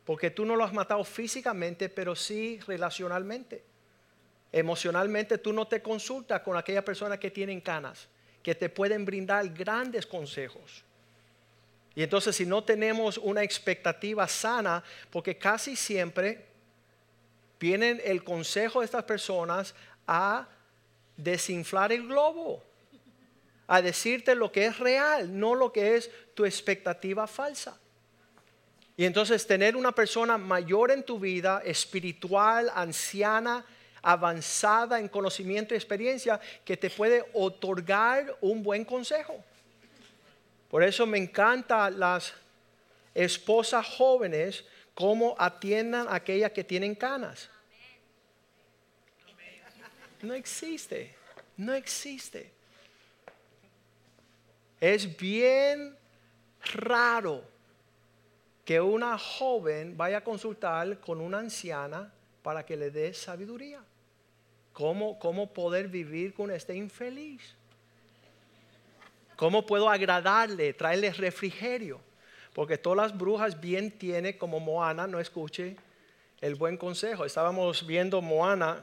porque 0.05 0.31
tú 0.31 0.45
no 0.45 0.55
lo 0.55 0.62
has 0.62 0.73
matado 0.73 1.03
físicamente, 1.03 1.88
pero 1.88 2.14
sí 2.14 2.61
relacionalmente. 2.64 3.64
Emocionalmente 4.53 5.38
tú 5.38 5.53
no 5.53 5.66
te 5.66 5.83
consultas 5.83 6.42
con 6.42 6.57
aquellas 6.57 6.85
personas 6.85 7.19
que 7.19 7.33
tienen 7.33 7.61
canas, 7.61 8.07
que 8.40 8.55
te 8.55 8.69
pueden 8.69 9.05
brindar 9.05 9.49
grandes 9.49 10.07
consejos. 10.07 10.85
Y 11.97 12.05
entonces 12.05 12.37
si 12.37 12.47
no 12.47 12.62
tenemos 12.62 13.19
una 13.19 13.42
expectativa 13.42 14.29
sana, 14.29 14.85
porque 15.11 15.37
casi 15.37 15.75
siempre 15.75 16.47
vienen 17.59 18.01
el 18.05 18.23
consejo 18.23 18.79
de 18.79 18.85
estas 18.85 19.03
personas 19.03 19.75
a 20.07 20.47
desinflar 21.17 21.93
el 21.93 22.07
globo, 22.07 22.63
a 23.67 23.83
decirte 23.83 24.35
lo 24.35 24.53
que 24.53 24.67
es 24.67 24.79
real, 24.79 25.39
no 25.39 25.55
lo 25.55 25.73
que 25.73 25.97
es 25.97 26.11
tu 26.35 26.45
expectativa 26.45 27.27
falsa. 27.27 27.79
Y 28.97 29.05
entonces 29.05 29.47
tener 29.47 29.77
una 29.77 29.93
persona 29.93 30.39
mayor 30.39 30.91
en 30.91 31.03
tu 31.03 31.19
vida, 31.19 31.63
espiritual, 31.65 32.71
anciana, 32.75 33.65
avanzada 34.03 34.99
en 35.01 35.09
conocimiento 35.09 35.75
y 35.75 35.77
experiencia, 35.77 36.41
que 36.65 36.77
te 36.77 36.89
puede 36.89 37.25
otorgar 37.35 38.37
un 38.41 38.63
buen 38.63 38.85
consejo. 38.85 39.45
Por 40.71 40.83
eso 40.83 41.07
me 41.07 41.19
encantan 41.19 41.99
las 41.99 42.33
esposas 43.15 43.87
jóvenes, 43.87 44.65
cómo 44.95 45.35
atiendan 45.39 46.09
a 46.09 46.15
aquellas 46.15 46.53
que 46.53 46.65
tienen 46.65 46.95
canas. 46.95 47.51
No 50.27 50.35
existe, 50.35 51.15
no 51.57 51.73
existe. 51.73 52.51
Es 54.81 55.17
bien 55.17 55.97
raro 56.73 57.45
que 58.65 58.81
una 58.81 59.17
joven 59.17 59.97
vaya 59.97 60.19
a 60.19 60.25
consultar 60.25 60.99
con 60.99 61.21
una 61.21 61.39
anciana 61.39 62.12
para 62.43 62.67
que 62.67 62.77
le 62.77 62.91
dé 62.91 63.15
sabiduría. 63.15 63.81
¿Cómo, 64.73 65.17
cómo 65.21 65.53
poder 65.53 65.87
vivir 65.87 66.35
con 66.35 66.51
este 66.51 66.75
infeliz? 66.75 67.55
¿Cómo 69.37 69.65
puedo 69.65 69.89
agradarle, 69.89 70.75
traerle 70.75 71.12
refrigerio? 71.12 72.01
Porque 72.53 72.77
todas 72.77 72.97
las 72.97 73.17
brujas 73.17 73.61
bien 73.61 73.93
tienen 73.93 74.37
como 74.37 74.59
Moana, 74.59 75.07
no 75.07 75.21
escuche 75.21 75.77
el 76.41 76.57
buen 76.57 76.77
consejo. 76.77 77.25
Estábamos 77.25 77.87
viendo 77.87 78.21
Moana 78.21 78.83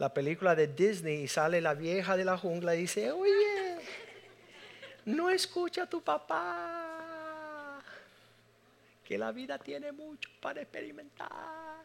la 0.00 0.08
película 0.08 0.54
de 0.54 0.66
Disney 0.66 1.24
y 1.24 1.28
sale 1.28 1.60
la 1.60 1.74
vieja 1.74 2.16
de 2.16 2.24
la 2.24 2.38
jungla 2.38 2.74
y 2.74 2.80
dice, 2.80 3.12
oye, 3.12 3.76
no 5.04 5.28
escucha 5.28 5.82
a 5.82 5.86
tu 5.86 6.00
papá, 6.00 7.82
que 9.04 9.18
la 9.18 9.30
vida 9.30 9.58
tiene 9.58 9.92
mucho 9.92 10.30
para 10.40 10.62
experimentar. 10.62 11.84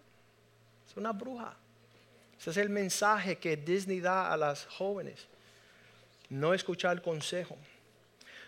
Es 0.89 0.95
una 0.95 1.12
bruja. 1.12 1.58
Ese 2.39 2.51
es 2.51 2.58
el 2.58 2.69
mensaje 2.69 3.38
que 3.38 3.58
Disney 3.58 3.99
da 3.99 4.32
a 4.32 4.38
las 4.38 4.65
jóvenes. 4.65 5.28
No 6.30 6.54
escuchar 6.54 6.93
el 6.95 7.01
consejo. 7.01 7.58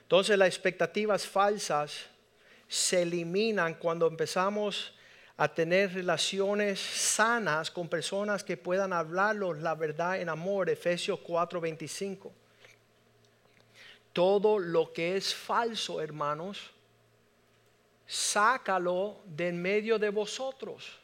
Entonces 0.04 0.38
las 0.38 0.48
expectativas 0.48 1.28
falsas 1.28 2.06
se 2.70 3.02
eliminan 3.02 3.74
cuando 3.74 4.08
empezamos 4.08 4.97
a 5.38 5.47
tener 5.47 5.93
relaciones 5.93 6.80
sanas 6.80 7.69
con 7.69 7.88
personas 7.88 8.43
que 8.43 8.58
puedan 8.58 8.91
hablarlos 8.91 9.60
la 9.60 9.76
verdad 9.76 10.19
en 10.19 10.30
amor, 10.30 10.67
Efesios 10.69 11.19
4:25. 11.19 12.32
Todo 14.12 14.58
lo 14.58 14.91
que 14.91 15.15
es 15.15 15.36
falso, 15.36 16.02
hermanos, 16.02 16.71
sácalo 18.08 19.17
de 19.26 19.50
en 19.50 19.62
medio 19.62 20.00
de 20.00 20.10
vosotros. 20.10 20.97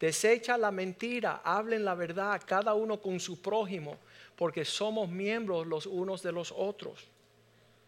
Desecha 0.00 0.56
la 0.56 0.70
mentira, 0.70 1.42
hablen 1.44 1.84
la 1.84 1.94
verdad, 1.94 2.40
cada 2.46 2.72
uno 2.72 2.98
con 3.00 3.20
su 3.20 3.42
prójimo, 3.42 3.98
porque 4.36 4.64
somos 4.64 5.08
miembros 5.08 5.66
los 5.66 5.84
unos 5.84 6.22
de 6.22 6.32
los 6.32 6.50
otros. 6.50 7.06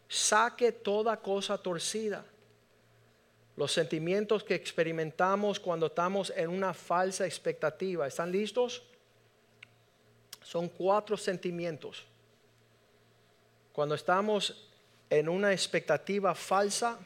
Saque 0.06 0.70
toda 0.70 1.16
cosa 1.16 1.56
torcida 1.56 2.24
los 3.56 3.72
sentimientos 3.72 4.44
que 4.44 4.54
experimentamos 4.54 5.58
cuando 5.58 5.86
estamos 5.86 6.32
en 6.36 6.50
una 6.50 6.74
falsa 6.74 7.24
expectativa. 7.24 8.06
¿Están 8.06 8.30
listos? 8.30 8.82
Son 10.42 10.68
cuatro 10.68 11.16
sentimientos. 11.16 12.04
Cuando 13.72 13.94
estamos 13.94 14.68
en 15.08 15.28
una 15.28 15.52
expectativa 15.52 16.34
falsa, 16.34 16.98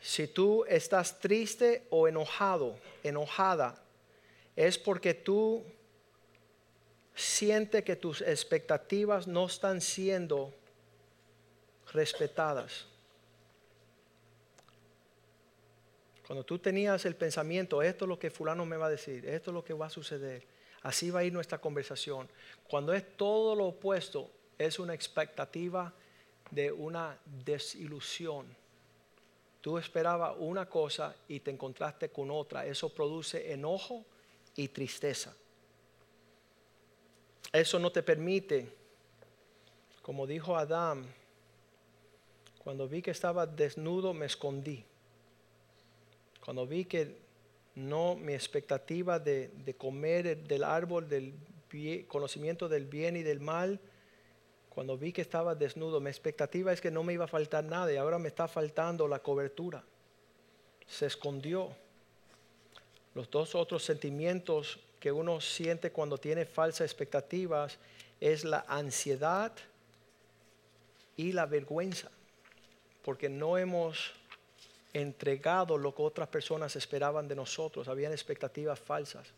si 0.00 0.28
tú 0.28 0.64
estás 0.68 1.18
triste 1.18 1.86
o 1.90 2.06
enojado, 2.08 2.78
enojada, 3.02 3.82
es 4.56 4.78
porque 4.78 5.14
tú 5.14 5.64
sientes 7.14 7.84
que 7.84 7.96
tus 7.96 8.20
expectativas 8.20 9.26
no 9.26 9.46
están 9.46 9.80
siendo 9.80 10.52
respetadas. 11.92 12.91
Cuando 16.26 16.44
tú 16.44 16.58
tenías 16.58 17.04
el 17.04 17.16
pensamiento, 17.16 17.82
esto 17.82 18.04
es 18.04 18.08
lo 18.08 18.18
que 18.18 18.30
fulano 18.30 18.64
me 18.64 18.76
va 18.76 18.86
a 18.86 18.90
decir, 18.90 19.26
esto 19.26 19.50
es 19.50 19.54
lo 19.54 19.64
que 19.64 19.74
va 19.74 19.86
a 19.86 19.90
suceder, 19.90 20.46
así 20.82 21.10
va 21.10 21.20
a 21.20 21.24
ir 21.24 21.32
nuestra 21.32 21.58
conversación. 21.58 22.28
Cuando 22.68 22.92
es 22.92 23.16
todo 23.16 23.54
lo 23.54 23.66
opuesto, 23.66 24.30
es 24.58 24.78
una 24.78 24.94
expectativa 24.94 25.92
de 26.50 26.70
una 26.70 27.18
desilusión. 27.44 28.46
Tú 29.60 29.78
esperabas 29.78 30.34
una 30.38 30.68
cosa 30.68 31.14
y 31.28 31.40
te 31.40 31.50
encontraste 31.50 32.10
con 32.10 32.30
otra. 32.30 32.66
Eso 32.66 32.88
produce 32.88 33.52
enojo 33.52 34.04
y 34.56 34.68
tristeza. 34.68 35.34
Eso 37.52 37.78
no 37.78 37.92
te 37.92 38.02
permite, 38.02 38.68
como 40.02 40.26
dijo 40.26 40.56
Adán, 40.56 41.06
cuando 42.58 42.88
vi 42.88 43.02
que 43.02 43.10
estaba 43.10 43.46
desnudo 43.46 44.14
me 44.14 44.26
escondí. 44.26 44.84
Cuando 46.44 46.66
vi 46.66 46.84
que 46.84 47.16
no 47.74 48.16
mi 48.16 48.34
expectativa 48.34 49.18
de, 49.18 49.74
comer 49.78 50.36
del 50.44 50.64
árbol 50.64 51.08
del 51.08 51.34
conocimiento 52.08 52.68
del 52.68 52.86
bien 52.86 53.16
y 53.16 53.22
del 53.22 53.40
mal, 53.40 53.80
cuando 54.68 54.98
vi 54.98 55.12
que 55.12 55.20
estaba 55.20 55.54
desnudo, 55.54 56.00
mi 56.00 56.10
expectativa 56.10 56.72
es 56.72 56.80
que 56.80 56.90
no 56.90 57.02
me 57.02 57.12
iba 57.12 57.26
a 57.26 57.28
faltar 57.28 57.64
nada 57.64 57.92
y 57.92 57.96
ahora 57.96 58.18
me 58.18 58.28
está 58.28 58.48
faltando 58.48 59.06
la 59.06 59.20
cobertura. 59.20 59.84
Se 60.86 61.06
escondió. 61.06 61.70
Los 63.14 63.30
dos 63.30 63.54
otros 63.54 63.84
sentimientos 63.84 64.80
que 64.98 65.12
uno 65.12 65.40
siente 65.40 65.92
cuando 65.92 66.16
tiene 66.16 66.46
falsas 66.46 66.86
expectativas 66.86 67.78
es 68.20 68.44
la 68.44 68.64
ansiedad 68.66 69.52
y 71.16 71.32
la 71.32 71.44
vergüenza, 71.44 72.10
porque 73.02 73.28
no 73.28 73.58
hemos 73.58 74.14
entregado 74.92 75.78
lo 75.78 75.94
que 75.94 76.02
otras 76.02 76.28
personas 76.28 76.76
esperaban 76.76 77.28
de 77.28 77.34
nosotros, 77.34 77.88
habían 77.88 78.12
expectativas 78.12 78.78
falsas. 78.78 79.32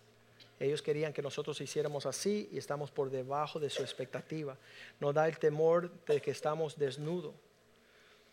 Ellos 0.58 0.82
querían 0.82 1.12
que 1.12 1.22
nosotros 1.22 1.60
hiciéramos 1.60 2.06
así 2.06 2.48
y 2.52 2.58
estamos 2.58 2.90
por 2.90 3.10
debajo 3.10 3.58
de 3.58 3.70
su 3.70 3.82
expectativa. 3.82 4.56
Nos 5.00 5.14
da 5.14 5.26
el 5.28 5.38
temor 5.38 5.90
de 6.06 6.20
que 6.20 6.30
estamos 6.30 6.78
desnudos. 6.78 7.34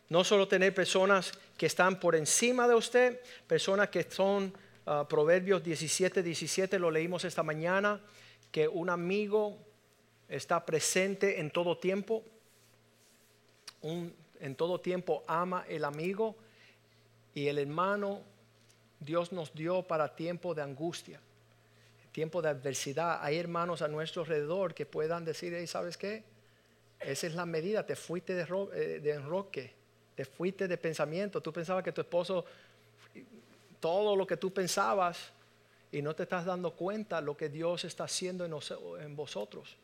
No 0.10 0.24
solo 0.24 0.48
tener 0.48 0.74
personas 0.74 1.32
que 1.58 1.66
están 1.66 2.00
por 2.00 2.16
encima 2.16 2.68
de 2.68 2.76
usted, 2.76 3.22
personas 3.48 3.90
que 3.90 4.04
son 4.04 4.54
ah, 4.86 5.06
Proverbios 5.08 5.64
17, 5.64 6.22
17, 6.22 6.80
lo 6.80 6.92
leímos 6.92 7.24
esta 7.24 7.44
mañana, 7.44 8.02
que 8.52 8.68
un 8.68 8.90
amigo 8.90 9.58
está 10.28 10.66
presente 10.66 11.40
en 11.40 11.50
todo 11.50 11.78
tiempo. 11.78 12.24
en 13.82 14.56
todo 14.56 14.80
tiempo 14.80 15.24
ama 15.28 15.66
el 15.68 15.86
amigo 15.86 16.36
y 17.34 17.48
el 17.48 17.60
hermano 17.60 18.22
Dios 19.00 19.32
nos 19.32 19.54
dio 19.54 19.84
para 19.84 20.15
tiempo 20.15 20.54
de 20.54 20.62
angustia 20.62 21.20
tiempo 22.12 22.41
de 22.41 22.50
adversidad, 22.50 23.20
hay 23.22 23.38
hermanos 23.38 23.82
a 23.82 23.88
nuestro 23.88 24.24
alrededor 24.24 24.74
que 24.74 24.86
puedan 24.86 25.24
decir, 25.24 25.67
¿sabes 25.67 25.98
qué? 25.98 26.24
Esa 27.00 27.28
es 27.28 27.36
la 27.36 27.46
medida, 27.46 27.86
te 27.86 27.96
fuiste 27.96 28.36
de, 28.36 28.46
eh, 28.74 29.00
de 29.00 29.12
enroque, 29.12 29.74
te 30.15 30.26
fuiste 30.26 30.67
de 30.67 30.78
pensamiento, 30.78 31.41
tú 31.41 31.52
pensabas 31.54 31.84
que 31.84 31.91
tu 31.91 32.02
esposo, 32.02 32.46
todo 33.80 34.15
lo 34.15 34.28
que 34.28 34.38
tú 34.38 34.54
pensabas, 34.54 35.32
y 35.91 36.02
no 36.02 36.15
te 36.15 36.24
estás 36.24 36.46
dando 36.46 36.72
cuenta 36.72 37.20
lo 37.20 37.36
que 37.36 37.50
Dios 37.50 37.84
está 37.84 38.06
haciendo 38.06 38.46
en, 38.46 39.15
vosotros. 39.15 39.76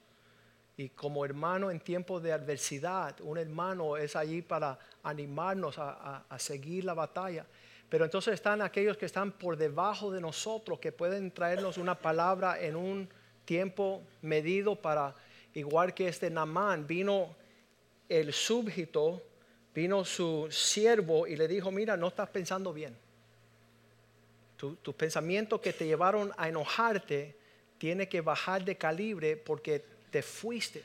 Y 0.77 0.89
como 0.89 1.25
hermano 1.25 1.71
en 1.71 1.79
tiempos 1.79 2.23
de 2.23 2.31
adversidad, 2.31 3.19
un 3.21 3.37
hermano 3.37 3.97
es 3.97 4.15
allí 4.15 4.41
para 4.41 4.77
animarnos 5.03 5.75
a 5.79 6.37
seguir 6.37 6.85
la 6.85 6.93
batalla. 6.93 7.45
Pero 7.89 8.03
entonces 8.05 8.33
están 8.33 8.61
aquellos 8.61 8.97
que 8.97 9.05
están 9.05 9.31
por 9.31 9.55
debajo 9.55 10.11
de 10.11 10.19
nosotros, 10.19 10.79
que 10.79 10.91
pueden 10.91 11.31
traernos 11.31 11.77
una 11.77 11.95
palabra 11.95 12.59
en 12.59 12.75
un 12.75 13.09
tiempo 13.45 14.03
medido 14.21 14.75
para, 14.75 15.15
igual 15.53 15.93
que 15.93 16.09
este 16.09 16.29
Namán, 16.29 16.85
vino 16.85 17.35
el 18.09 18.33
súbdito, 18.33 19.23
vino 19.73 20.03
su 20.03 20.47
siervo 20.51 21.27
y 21.27 21.37
le 21.37 21.47
dijo, 21.47 21.71
mira, 21.71 21.95
no 21.95 22.09
estás 22.09 22.29
pensando 22.29 22.73
bien. 22.73 22.97
tus 24.57 24.95
pensamientos 24.95 25.61
que 25.61 25.71
te 25.71 25.85
llevaron 25.85 26.33
a 26.35 26.49
enojarte 26.49 27.37
tiene 27.77 28.09
que 28.09 28.21
bajar 28.21 28.65
de 28.65 28.75
calibre 28.75 29.37
porque 29.37 29.85
te 30.17 30.23
fuiste 30.23 30.83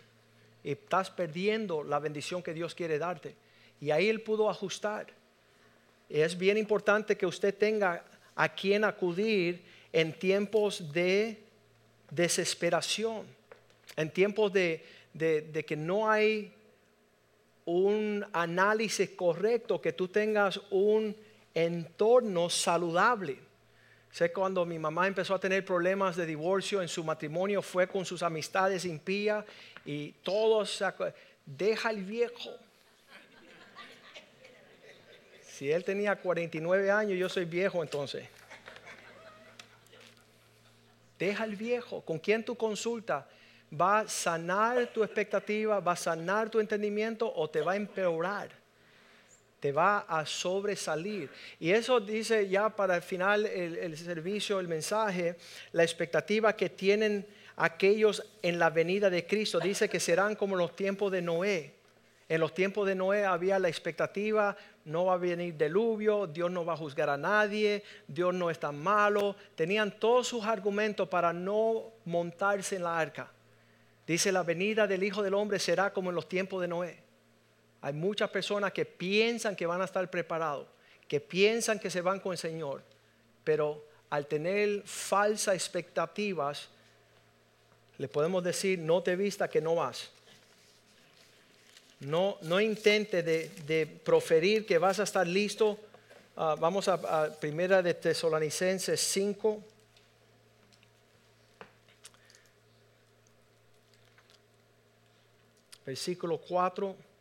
y 0.62 0.72
estás 0.72 1.10
perdiendo 1.10 1.82
la 1.82 1.98
bendición 1.98 2.42
que 2.42 2.52
Dios 2.52 2.74
quiere 2.74 2.98
darte. 2.98 3.34
Y 3.80 3.90
ahí 3.90 4.08
él 4.08 4.20
pudo 4.20 4.50
ajustar 4.50 5.06
es 6.12 6.36
bien 6.36 6.58
importante 6.58 7.16
que 7.16 7.24
usted 7.24 7.56
tenga 7.56 8.04
a 8.36 8.48
quien 8.50 8.84
acudir 8.84 9.62
en 9.94 10.12
tiempos 10.12 10.92
de 10.92 11.38
desesperación, 12.10 13.26
en 13.96 14.10
tiempos 14.10 14.52
de, 14.52 14.84
que 15.66 15.76
no 15.76 16.10
hay 16.10 16.52
un 17.64 18.26
análisis 18.34 19.08
correcto, 19.10 19.80
que 19.80 19.94
tú 19.94 20.08
tengas 20.08 20.60
un 20.70 21.16
entorno 21.54 22.50
saludable. 22.50 23.38
Sé 24.12 24.30
cuando 24.30 24.64
mi 24.64 24.78
mamá 24.78 25.08
empezó 25.08 25.34
a 25.34 25.40
tener 25.40 25.64
problemas 25.64 26.14
de 26.14 26.26
divorcio 26.26 26.82
en 26.82 26.88
su 26.88 27.02
matrimonio, 27.02 27.62
fue 27.62 27.88
con 27.88 28.04
sus 28.04 28.22
amistades 28.22 28.84
impías 28.84 29.44
y 29.84 30.12
todos, 30.22 30.84
deja 31.46 31.90
el 31.90 32.04
viejo, 32.04 32.50
si 35.62 35.70
él 35.70 35.84
tenía 35.84 36.16
49 36.16 36.90
años, 36.90 37.16
yo 37.16 37.28
soy 37.28 37.44
viejo 37.44 37.82
entonces. 37.82 38.26
Deja 41.18 41.44
el 41.44 41.54
viejo. 41.54 42.00
¿Con 42.00 42.18
quién 42.18 42.44
tú 42.44 42.56
consultas? 42.56 43.24
¿Va 43.72 44.00
a 44.00 44.08
sanar 44.08 44.88
tu 44.88 45.04
expectativa? 45.04 45.78
¿Va 45.78 45.92
a 45.92 45.96
sanar 45.96 46.50
tu 46.50 46.58
entendimiento 46.58 47.32
o 47.32 47.48
te 47.48 47.60
va 47.60 47.72
a 47.72 47.76
empeorar? 47.76 48.61
Te 49.62 49.70
va 49.70 49.98
a 50.08 50.26
sobresalir. 50.26 51.30
Y 51.60 51.70
eso 51.70 52.00
dice 52.00 52.48
ya 52.48 52.68
para 52.68 52.96
el 52.96 53.02
final 53.02 53.46
el, 53.46 53.96
servicio, 53.96 54.58
el 54.58 54.66
mensaje, 54.66 55.36
la 55.70 55.84
expectativa 55.84 56.56
que 56.56 56.68
tienen 56.68 57.24
aquellos 57.54 58.24
en 58.42 58.58
la 58.58 58.70
venida 58.70 59.08
de 59.08 59.24
Cristo. 59.24 59.60
Dice 59.60 59.88
que 59.88 60.00
serán 60.00 60.34
como 60.34 60.56
los 60.56 60.74
tiempos 60.74 61.12
de 61.12 61.22
Noé. 61.22 61.74
En 62.28 62.40
los 62.40 62.52
tiempos 62.52 62.88
de 62.88 62.96
Noé 62.96 63.24
había 63.24 63.60
la 63.60 63.68
expectativa, 63.68 64.56
no 64.84 65.04
va 65.04 65.14
a 65.14 65.18
venir 65.18 65.56
diluvio, 65.56 66.26
Dios 66.26 66.50
no 66.50 66.64
va 66.64 66.72
a 66.72 66.76
juzgar 66.76 67.08
a 67.08 67.16
nadie, 67.16 67.84
Dios 68.08 68.34
no 68.34 68.50
es 68.50 68.58
tan 68.58 68.82
malo. 68.82 69.36
Tenían 69.54 69.92
todos 69.92 70.26
sus 70.26 70.44
argumentos 70.44 71.08
para 71.08 71.32
no 71.32 71.92
montarse 72.04 72.74
en 72.74 72.82
la 72.82 72.98
arca. 72.98 73.30
Dice, 74.08 74.32
la 74.32 74.42
venida 74.42 74.88
del 74.88 75.04
Hijo 75.04 75.22
del 75.22 75.34
Hombre 75.34 75.60
será 75.60 75.92
como 75.92 76.10
en 76.10 76.16
los 76.16 76.28
tiempos 76.28 76.60
de 76.60 76.66
Noé. 76.66 77.01
Hay 77.82 77.92
muchas 77.92 78.30
personas 78.30 78.72
que 78.72 78.84
piensan 78.86 79.56
que 79.56 79.66
van 79.66 79.82
a 79.82 79.84
estar 79.84 80.08
preparados, 80.08 80.68
que 81.08 81.20
piensan 81.20 81.80
que 81.80 81.90
se 81.90 82.00
van 82.00 82.20
con 82.20 82.30
el 82.32 82.38
Señor, 82.38 82.80
pero 83.42 83.84
al 84.08 84.26
tener 84.26 84.82
falsas 84.84 85.56
expectativas, 85.56 86.68
le 87.98 88.06
podemos 88.06 88.42
decir, 88.44 88.78
no 88.78 89.02
te 89.02 89.16
vista 89.16 89.48
que 89.48 89.60
no 89.60 89.74
vas. 89.74 90.10
No, 92.00 92.38
no 92.42 92.60
intente 92.60 93.22
de, 93.22 94.00
proferir 94.04 94.64
que 94.64 94.78
vas 94.78 95.00
a 95.00 95.02
estar 95.02 95.26
listo. 95.26 95.78
Ah, 96.36 96.56
vamos 96.58 96.86
a, 96.88 96.94
a, 96.94 97.30
primera 97.30 97.82
de 97.82 97.94
Tesalonicenses 97.94 99.00
5. 99.00 99.62
Versículo 105.84 106.38
4. 106.38 107.11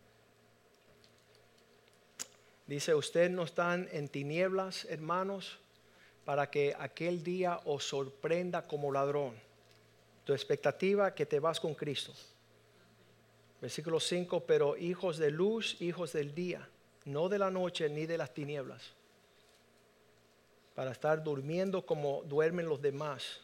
Dice, 2.72 2.96
ustedes 2.96 3.30
no 3.30 3.44
están 3.44 3.90
en 3.92 4.08
tinieblas, 4.08 4.86
hermanos, 4.86 5.58
para 6.24 6.50
que 6.50 6.74
aquel 6.80 7.22
día 7.22 7.60
os 7.66 7.84
sorprenda 7.84 8.66
como 8.66 8.94
ladrón. 8.94 9.34
Tu 10.24 10.32
expectativa 10.32 11.14
que 11.14 11.26
te 11.26 11.42
vas 11.42 11.60
con 11.60 11.76
Cristo. 11.76 12.14
Versículo 13.60 14.00
5, 14.00 14.46
pero 14.46 14.78
hijos 14.78 15.18
de 15.18 15.32
luz, 15.32 15.82
hijos 15.82 16.14
del 16.14 16.34
día, 16.34 16.66
no 17.04 17.28
de 17.28 17.40
la 17.40 17.52
noche 17.52 17.90
ni 17.90 18.06
de 18.06 18.18
las 18.18 18.34
tinieblas, 18.34 18.82
para 20.74 20.94
estar 20.94 21.22
durmiendo 21.22 21.86
como 21.86 22.24
duermen 22.24 22.70
los 22.70 22.82
demás, 22.82 23.42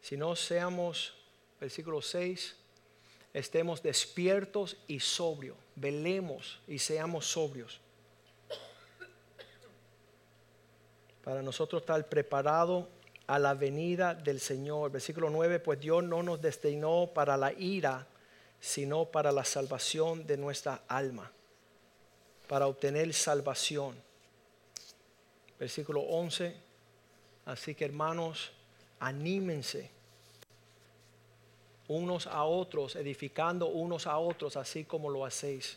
sino 0.00 0.36
seamos, 0.36 1.14
versículo 1.58 2.00
6, 2.00 2.54
estemos 3.34 3.82
despiertos 3.82 4.76
y 4.86 5.00
sobrios, 5.00 5.56
velemos 5.74 6.60
y 6.68 6.78
seamos 6.78 7.26
sobrios. 7.26 7.80
Para 11.26 11.42
nosotros 11.42 11.82
estar 11.82 12.08
preparados 12.08 12.84
a 13.26 13.40
la 13.40 13.54
venida 13.54 14.14
del 14.14 14.38
Señor. 14.38 14.92
Versículo 14.92 15.28
9, 15.28 15.58
pues 15.58 15.80
Dios 15.80 16.04
no 16.04 16.22
nos 16.22 16.40
destinó 16.40 17.10
para 17.12 17.36
la 17.36 17.52
ira, 17.52 18.06
sino 18.60 19.06
para 19.06 19.32
la 19.32 19.44
salvación 19.44 20.24
de 20.24 20.36
nuestra 20.36 20.82
alma, 20.86 21.32
para 22.46 22.68
obtener 22.68 23.12
salvación. 23.12 23.96
Versículo 25.58 26.02
11. 26.02 26.54
Así 27.46 27.74
que 27.74 27.86
hermanos, 27.86 28.52
anímense 29.00 29.90
unos 31.88 32.28
a 32.28 32.44
otros, 32.44 32.94
edificando 32.94 33.66
unos 33.66 34.06
a 34.06 34.16
otros, 34.18 34.56
así 34.56 34.84
como 34.84 35.10
lo 35.10 35.26
hacéis. 35.26 35.76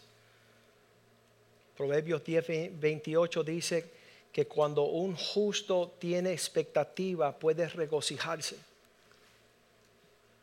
Proverbios 1.76 2.24
10, 2.24 2.80
28 2.80 3.44
dice 3.44 3.98
que 4.32 4.48
cuando 4.48 4.84
un 4.84 5.16
justo 5.16 5.94
tiene 6.00 6.32
expectativa 6.32 7.38
puede 7.38 7.68
regocijarse. 7.68 8.58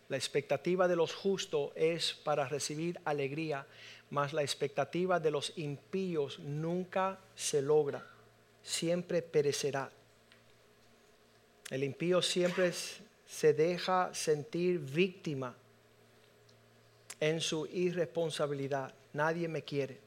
La 0.09 0.17
expectativa 0.17 0.87
de 0.87 0.97
los 0.97 1.15
justos 1.15 1.73
es 1.75 2.13
para 2.13 2.49
recibir 2.49 3.01
alegría, 3.05 3.67
mas 4.11 4.33
la 4.33 4.43
expectativa 4.43 5.19
de 5.19 5.31
los 5.31 5.53
impíos 5.57 6.39
nunca 6.39 7.19
se 7.35 7.61
logra, 7.63 8.07
siempre 8.63 9.23
perecerá. 9.23 9.91
El 11.71 11.83
impío 11.83 12.23
siempre 12.23 12.73
se 13.29 13.53
deja 13.53 14.15
sentir 14.15 14.79
víctima 14.79 15.57
en 17.19 17.41
su 17.41 17.67
irresponsabilidad. 17.67 18.95
Nadie 19.13 19.49
me 19.49 19.63
quiere. 19.63 19.99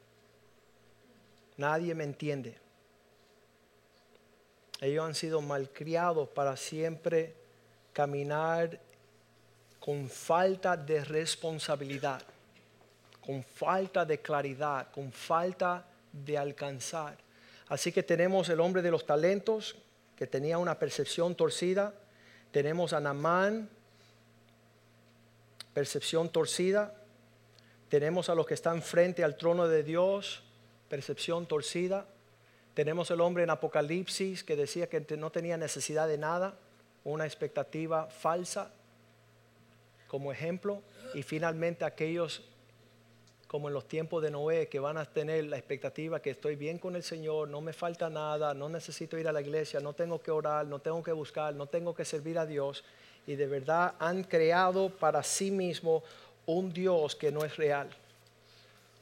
Nadie 1.58 1.94
me 1.94 2.06
entiende. 2.06 2.56
Ellos 4.82 5.06
han 5.06 5.16
sido 5.16 5.42
malcriados 5.42 6.30
para 6.30 6.56
siempre 6.56 7.36
caminar 7.92 8.80
con 9.80 10.10
falta 10.10 10.78
de 10.78 11.04
responsabilidad, 11.04 12.22
con 13.26 13.44
falta 13.44 14.06
de 14.06 14.20
claridad, 14.20 14.92
con 14.92 15.12
falta 15.12 15.86
de 16.12 16.38
alcanzar. 16.38 17.18
Así 17.68 17.92
que 17.92 18.04
tenemos 18.04 18.50
el 18.50 18.60
hombre 18.60 18.82
de 18.82 18.92
los 18.92 19.06
talentos 19.06 19.76
que 20.16 20.28
tenía 20.28 20.58
una 20.58 20.78
percepción 20.78 21.36
torcida. 21.36 21.94
Tenemos 22.52 22.94
a 22.94 23.00
Namán, 23.00 23.70
percepción 25.74 26.30
torcida. 26.30 26.94
Tenemos 27.90 28.30
a 28.30 28.36
los 28.36 28.46
que 28.46 28.54
están 28.54 28.82
frente 28.82 29.24
al 29.24 29.38
trono 29.38 29.68
de 29.68 29.84
Dios, 29.84 30.44
percepción 30.90 31.48
torcida. 31.48 32.06
Tenemos 32.80 33.12
el 33.12 33.20
hombre 33.20 33.44
en 33.44 33.50
Apocalipsis 33.50 34.42
que 34.42 34.56
decía 34.56 34.88
que 34.88 35.02
no 35.18 35.32
tenía 35.32 35.58
necesidad 35.58 36.08
de 36.08 36.18
nada, 36.18 36.54
una 37.04 37.26
expectativa 37.26 38.06
falsa 38.06 38.72
como 40.08 40.32
ejemplo. 40.32 40.82
Y 41.14 41.24
finalmente 41.24 41.84
aquellos 41.84 42.42
como 43.48 43.68
en 43.68 43.74
los 43.74 43.86
tiempos 43.86 44.24
de 44.24 44.32
Noé, 44.32 44.70
que 44.70 44.80
van 44.80 44.98
a 44.98 45.04
tener 45.04 45.44
la 45.48 45.58
expectativa 45.58 46.22
que 46.22 46.30
estoy 46.30 46.56
bien 46.56 46.78
con 46.78 46.96
el 46.96 47.04
Señor, 47.04 47.50
no 47.50 47.60
me 47.60 47.74
falta 47.74 48.10
nada, 48.10 48.54
no 48.54 48.70
necesito 48.70 49.18
ir 49.18 49.28
a 49.28 49.34
la 49.34 49.42
iglesia, 49.42 49.82
no 49.82 49.92
tengo 49.92 50.22
que 50.22 50.32
orar, 50.32 50.66
no 50.66 50.80
tengo 50.80 51.04
que 51.04 51.12
buscar, 51.12 51.54
no 51.54 51.68
tengo 51.68 51.94
que 51.94 52.06
servir 52.06 52.40
a 52.40 52.46
Dios. 52.46 52.86
Y 53.28 53.36
de 53.36 53.48
verdad 53.48 53.96
han 54.00 54.24
creado 54.24 54.90
para 54.90 55.22
sí 55.22 55.52
mismo 55.52 56.02
un 56.46 56.72
Dios 56.72 57.14
que 57.14 57.30
no 57.30 57.44
es 57.44 57.58
real. 57.58 57.90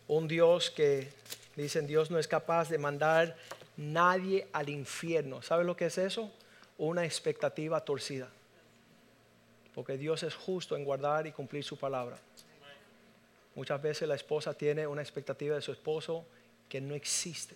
Un 0.08 0.28
Dios 0.28 0.72
que, 0.72 1.10
dicen, 1.56 1.86
Dios 1.86 2.10
no 2.10 2.18
es 2.18 2.28
capaz 2.28 2.70
de 2.70 2.80
mandar 2.80 3.36
nadie 3.78 4.48
al 4.52 4.70
infierno. 4.70 5.42
¿Sabe 5.42 5.64
lo 5.64 5.78
que 5.78 5.86
es 5.86 5.98
eso? 5.98 6.32
Una 6.78 7.06
expectativa 7.06 7.80
torcida. 7.82 8.30
Porque 9.74 9.98
Dios 9.98 10.24
es 10.24 10.36
justo 10.36 10.76
en 10.76 10.84
guardar 10.84 11.28
y 11.28 11.32
cumplir 11.32 11.64
su 11.64 11.78
palabra. 11.78 12.18
Muchas 13.56 13.82
veces 13.82 14.08
la 14.08 14.16
esposa 14.16 14.54
tiene 14.54 14.86
una 14.86 15.02
expectativa 15.02 15.56
de 15.56 15.62
su 15.62 15.72
esposo 15.72 16.26
que 16.68 16.82
no 16.82 16.94
existe. 16.96 17.56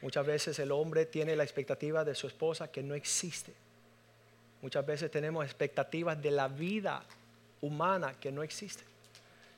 Muchas 0.00 0.26
veces 0.26 0.58
el 0.58 0.72
hombre 0.72 1.06
tiene 1.06 1.36
la 1.36 1.44
expectativa 1.44 2.04
de 2.04 2.14
su 2.14 2.26
esposa 2.26 2.70
que 2.70 2.82
no 2.82 2.94
existe. 2.94 3.52
Muchas 4.60 4.84
veces 4.84 5.10
tenemos 5.10 5.44
expectativas 5.44 6.20
de 6.20 6.30
la 6.30 6.48
vida 6.48 7.04
humana 7.60 8.14
que 8.20 8.32
no 8.32 8.42
existe. 8.42 8.84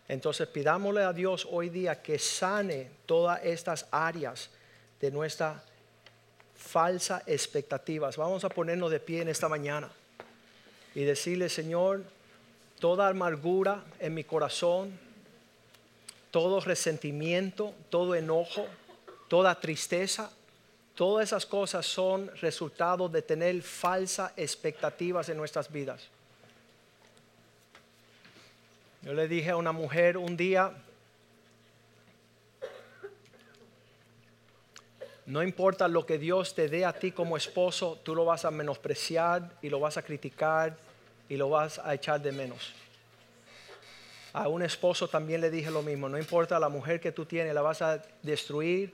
Entonces 0.07 0.47
pidámosle 0.49 1.03
a 1.03 1.13
Dios 1.13 1.49
hoy 1.51 1.71
día 1.71 2.03
que 2.03 2.19
sane 2.19 2.91
todas 3.07 3.43
estas 3.45 3.87
áreas 3.91 4.51
de 5.01 5.11
nuestra 5.11 5.63
falsa 6.57 7.23
expectativas. 7.27 8.17
Vamos 8.17 8.45
a 8.45 8.49
ponernos 8.49 8.91
de 8.91 9.01
pie 9.01 9.23
en 9.23 9.29
esta 9.29 9.49
mañana 9.49 9.91
y 10.95 11.05
decirle, 11.05 11.49
Señor, 11.49 12.05
toda 12.79 13.09
amargura 13.09 13.85
en 13.99 14.15
mi 14.15 14.25
corazón, 14.25 14.99
todo 16.31 16.61
resentimiento, 16.61 17.75
todo 17.91 18.15
enojo, 18.15 18.67
toda 19.29 19.61
tristeza, 19.61 20.31
todas 20.95 21.29
esas 21.29 21.47
cosas 21.47 21.87
son 21.87 22.31
resultado 22.41 23.09
de 23.09 23.23
tener 23.23 23.63
falsas 23.63 24.33
expectativas 24.37 25.29
en 25.29 25.37
nuestras 25.37 25.71
vidas. 25.71 26.09
Yo 29.03 29.13
le 29.13 29.29
dije 29.29 29.51
a 29.51 29.57
una 29.57 29.73
mujer 29.73 30.17
un 30.17 30.37
día, 30.37 30.73
no 35.27 35.43
importa 35.43 35.89
lo 35.89 36.05
que 36.05 36.19
Dios 36.19 36.55
te 36.55 36.69
dé 36.69 36.85
a 36.85 36.93
ti 36.93 37.13
como 37.13 37.37
esposo, 37.37 37.99
tú 38.03 38.15
lo 38.15 38.25
vas 38.25 38.45
a 38.45 38.51
menospreciar 38.51 39.57
y 39.63 39.71
lo 39.71 39.81
vas 39.81 39.97
a 39.97 40.03
criticar 40.03 40.77
y 41.29 41.37
lo 41.37 41.49
vas 41.49 41.79
a 41.79 41.95
echar 41.95 42.21
de 42.21 42.33
menos. 42.33 42.75
A 44.35 44.49
un 44.49 44.63
esposo 44.63 45.09
también 45.09 45.41
le 45.41 45.51
dije 45.51 45.71
lo 45.71 45.83
mismo, 45.83 46.09
no 46.09 46.19
importa 46.19 46.59
la 46.59 46.69
mujer 46.69 47.01
que 47.01 47.13
tú 47.13 47.25
tienes, 47.25 47.55
la 47.55 47.63
vas 47.63 47.81
a 47.81 48.03
destruir 48.23 48.93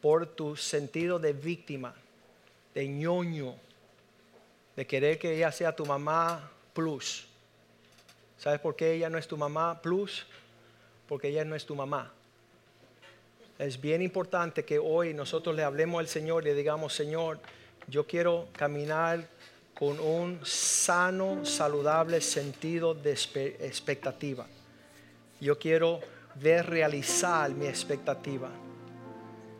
por 0.00 0.26
tu 0.26 0.56
sentido 0.56 1.18
de 1.18 1.32
víctima, 1.32 1.94
de 2.74 2.88
ñoño, 2.88 3.54
de 4.76 4.86
querer 4.86 5.18
que 5.18 5.36
ella 5.36 5.52
sea 5.52 5.74
tu 5.74 5.86
mamá 5.86 6.50
plus. 6.74 7.26
¿Sabes 8.36 8.60
por 8.60 8.74
qué 8.74 8.92
ella 8.92 9.08
no 9.08 9.18
es 9.18 9.28
tu 9.28 9.36
mamá 9.36 9.80
plus? 9.80 10.26
Porque 11.08 11.28
ella 11.28 11.44
no 11.44 11.54
es 11.54 11.64
tu 11.64 11.76
mamá. 11.76 12.12
Es 13.62 13.80
bien 13.80 14.02
importante 14.02 14.64
que 14.64 14.80
hoy 14.80 15.14
nosotros 15.14 15.54
le 15.54 15.62
hablemos 15.62 16.00
al 16.00 16.08
Señor 16.08 16.42
y 16.42 16.46
le 16.46 16.54
digamos, 16.56 16.92
Señor, 16.92 17.38
yo 17.86 18.08
quiero 18.08 18.48
caminar 18.50 19.28
con 19.78 20.00
un 20.00 20.40
sano, 20.42 21.44
saludable 21.44 22.20
sentido 22.22 22.92
de 22.92 23.12
expectativa. 23.12 24.48
Yo 25.40 25.60
quiero 25.60 26.00
ver 26.34 26.68
realizar 26.70 27.50
mi 27.52 27.66
expectativa. 27.66 28.50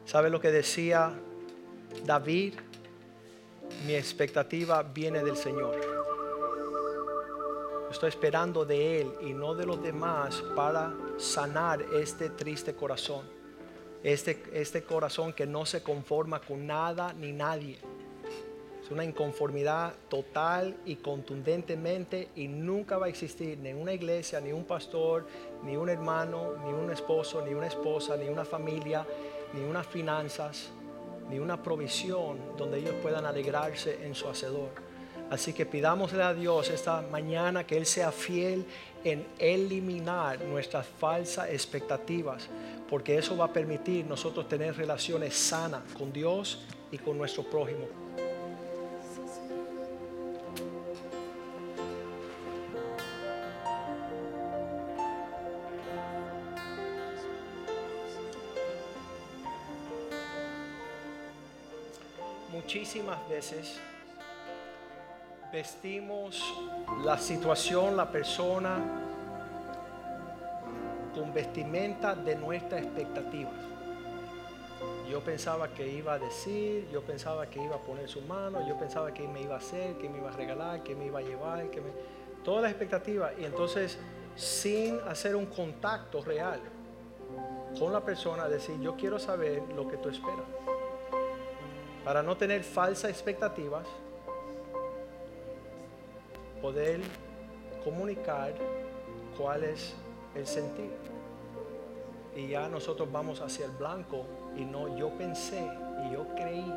¿Sabe 0.05 0.30
lo 0.30 0.40
que 0.40 0.50
decía 0.50 1.12
David? 2.05 2.55
Mi 3.86 3.94
expectativa 3.94 4.82
viene 4.82 5.22
del 5.22 5.36
Señor. 5.36 5.80
Estoy 7.88 8.09
esperando 8.09 8.64
de 8.64 9.03
Él 9.03 9.12
y 9.20 9.32
no 9.32 9.55
de 9.55 9.64
los 9.64 9.80
demás 9.80 10.42
para 10.57 10.92
sanar 11.18 11.80
este 11.94 12.30
triste 12.30 12.74
corazón. 12.74 13.41
Este, 14.03 14.42
este 14.53 14.82
corazón 14.82 15.32
que 15.32 15.46
no 15.46 15.64
se 15.64 15.82
conforma 15.82 16.40
con 16.40 16.66
nada 16.66 17.12
ni 17.12 17.32
nadie 17.32 17.78
una 18.92 19.05
inconformidad 19.05 19.94
total 20.09 20.76
y 20.84 20.96
contundentemente 20.96 22.28
y 22.36 22.46
nunca 22.46 22.98
va 22.98 23.07
a 23.07 23.09
existir 23.09 23.59
ni 23.59 23.72
una 23.72 23.92
iglesia, 23.92 24.40
ni 24.40 24.53
un 24.53 24.64
pastor, 24.64 25.26
ni 25.64 25.76
un 25.76 25.88
hermano, 25.88 26.55
ni 26.64 26.72
un 26.72 26.90
esposo, 26.92 27.44
ni 27.44 27.55
una 27.55 27.66
esposa, 27.66 28.16
ni 28.16 28.28
una 28.28 28.44
familia, 28.44 29.07
ni 29.55 29.64
unas 29.64 29.86
finanzas, 29.86 30.70
ni 31.30 31.38
una 31.38 31.61
provisión 31.62 32.38
donde 32.57 32.78
ellos 32.78 32.94
puedan 33.03 33.24
alegrarse 33.24 34.05
en 34.05 34.14
su 34.14 34.28
hacedor. 34.28 34.70
Así 35.30 35.55
que 35.55 35.64
pidámosle 35.64 36.22
a 36.22 36.34
Dios 36.34 36.68
esta 36.68 37.00
mañana 37.11 37.66
que 37.66 37.78
Él 37.78 37.86
sea 37.86 38.12
fiel 38.12 38.66
en 39.05 39.26
eliminar 39.38 40.40
nuestras 40.42 40.86
falsas 40.86 41.48
expectativas, 41.50 42.48
porque 42.88 43.16
eso 43.18 43.36
va 43.36 43.46
a 43.46 43.53
permitir 43.53 44.05
nosotros 44.07 44.48
tener 44.48 44.76
relaciones 44.76 45.34
sanas 45.34 45.82
con 45.96 46.12
Dios 46.12 46.64
y 46.90 46.98
con 46.98 47.18
nuestro 47.18 47.42
prójimo. 47.42 47.86
muchísimas 62.72 63.28
veces 63.28 63.78
vestimos 65.53 66.42
la 67.05 67.18
situación, 67.18 67.96
la 67.96 68.11
persona, 68.11 68.78
con 71.14 71.32
vestimenta 71.34 72.14
de 72.14 72.36
nuestra 72.36 72.78
expectativa. 72.78 73.50
Yo 75.11 75.20
pensaba 75.20 75.68
que 75.68 75.86
iba 75.86 76.14
a 76.14 76.18
decir, 76.18 76.88
yo 76.90 77.03
pensaba 77.03 77.46
que 77.46 77.62
iba 77.62 77.76
a 77.76 77.78
poner 77.78 78.09
su 78.09 78.22
mano, 78.22 78.66
yo 78.66 78.78
pensaba 78.78 79.12
que 79.12 79.28
me 79.28 79.42
iba 79.42 79.55
a 79.55 79.59
hacer, 79.59 79.96
que 79.98 80.09
me 80.09 80.18
iba 80.18 80.30
a 80.30 80.32
regalar, 80.32 80.82
que 80.82 80.94
me 80.94 81.07
iba 81.07 81.18
a 81.18 81.22
llevar, 81.22 81.70
que 81.70 81.82
me... 81.82 81.90
Todas 82.42 82.62
las 82.62 82.70
expectativas. 82.70 83.32
Y 83.38 83.44
entonces, 83.44 83.98
sin 84.34 84.98
hacer 85.07 85.36
un 85.36 85.46
contacto 85.46 86.22
real 86.22 86.61
con 87.78 87.92
la 87.92 88.00
persona, 88.00 88.48
decir, 88.48 88.80
yo 88.80 88.96
quiero 88.96 89.18
saber 89.18 89.62
lo 89.76 89.86
que 89.86 89.98
tú 89.98 90.09
esperas 90.09 90.46
para 92.05 92.22
no 92.22 92.36
tener 92.36 92.64
falsas 92.64 93.11
expectativas, 93.11 93.86
poder 96.62 97.00
comunicar 97.84 98.54
cuál 99.36 99.64
es 99.64 99.94
el 100.34 100.46
sentido. 100.46 100.94
Y 102.34 102.48
ya 102.48 102.68
nosotros 102.68 103.10
vamos 103.12 103.40
hacia 103.40 103.66
el 103.66 103.72
blanco 103.72 104.24
y 104.56 104.64
no 104.64 104.96
yo 104.96 105.10
pensé 105.10 105.68
y 106.06 106.12
yo 106.12 106.26
creí 106.34 106.72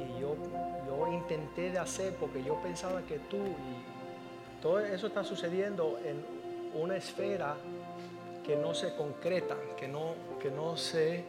y 0.00 0.20
yo, 0.20 0.36
yo 0.86 1.12
intenté 1.12 1.70
de 1.70 1.78
hacer 1.78 2.14
porque 2.16 2.42
yo 2.42 2.60
pensaba 2.60 3.00
que 3.02 3.18
tú 3.18 3.38
y 3.38 4.60
todo 4.60 4.80
eso 4.80 5.06
está 5.06 5.24
sucediendo 5.24 5.98
en 6.04 6.24
una 6.74 6.96
esfera 6.96 7.56
que 8.44 8.56
no 8.56 8.74
se 8.74 8.94
concreta, 8.94 9.56
que 9.78 9.88
no, 9.88 10.14
que 10.40 10.50
no 10.50 10.76
se 10.76 11.24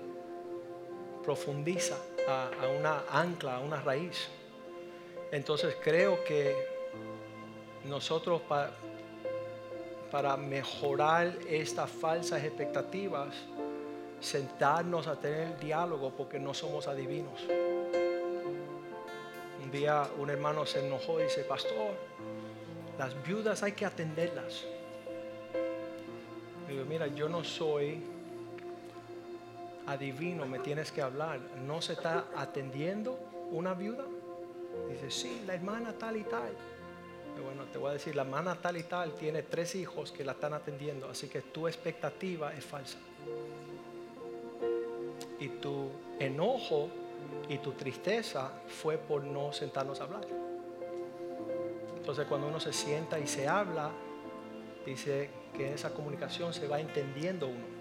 profundiza 1.24 1.96
a, 2.28 2.50
una 2.78 3.04
ancla, 3.10 3.58
a 3.58 3.60
una 3.60 3.78
raíz. 3.82 4.28
Entonces 5.32 5.78
creo 5.82 6.24
que 6.24 6.75
nosotros 7.90 8.42
para 10.12 10.38
mejorar 10.38 11.38
estas 11.48 11.90
falsas 11.90 12.44
expectativas, 12.44 13.36
sentarnos 14.20 15.08
a 15.08 15.16
tener 15.16 15.60
diálogo 15.60 16.12
porque 16.12 16.40
no 16.40 16.54
somos 16.54 16.88
adivinos. 16.88 17.42
Un 19.64 19.72
día 19.72 20.08
un 20.18 20.30
hermano 20.30 20.66
se 20.66 20.86
enojó 20.86 21.20
y 21.20 21.24
dice, 21.24 21.44
pastor, 21.44 21.96
las 22.98 23.22
viudas 23.24 23.62
hay 23.64 23.74
que 23.74 23.86
atenderlas. 23.86 24.64
Digo, 26.68 26.86
mira, 26.86 27.08
yo 27.08 27.30
no 27.30 27.44
soy 27.44 28.02
adivino, 29.86 30.46
me 30.46 30.60
tienes 30.60 30.92
que 30.92 31.02
hablar. 31.02 31.40
¿No 31.66 31.82
se 31.82 31.94
está 31.94 32.26
atendiendo 32.36 33.20
una 33.52 33.74
viuda? 33.74 34.06
Dice, 34.90 35.12
sí, 35.12 35.44
la 35.46 35.56
hermana 35.56 35.94
tal 35.94 36.18
y 36.18 36.24
tal. 36.24 36.52
Bueno, 37.42 37.66
te 37.66 37.78
voy 37.78 37.90
a 37.90 37.94
decir, 37.94 38.16
la 38.16 38.24
hermana 38.24 38.56
tal 38.56 38.78
y 38.78 38.84
tal 38.84 39.14
tiene 39.14 39.44
tres 39.44 39.76
hijos 39.76 40.12
que 40.12 40.24
la 40.24 40.34
están 40.34 40.54
atendiendo, 40.54 41.10
así 41.10 41.28
que 41.28 41.42
tu 41.42 41.68
expectativa 41.68 42.54
es 42.54 42.66
falsa. 42.66 42.98
Y 45.40 45.50
tu 45.50 45.90
enojo 46.20 46.90
y 47.50 47.58
tu 47.58 47.74
tristeza 47.74 48.52
fue 48.68 48.98
por 48.98 49.24
no 49.24 49.52
sentarnos 49.54 50.00
a 50.00 50.04
hablar. 50.06 50.28
Entonces 51.98 52.26
cuando 52.28 52.48
uno 52.48 52.60
se 52.60 52.72
sienta 52.72 53.20
y 53.20 53.28
se 53.28 53.48
habla, 53.48 53.92
dice 54.86 55.30
que 55.56 55.68
en 55.68 55.74
esa 55.74 55.94
comunicación 55.94 56.54
se 56.54 56.68
va 56.68 56.80
entendiendo 56.80 57.48
uno 57.48 57.76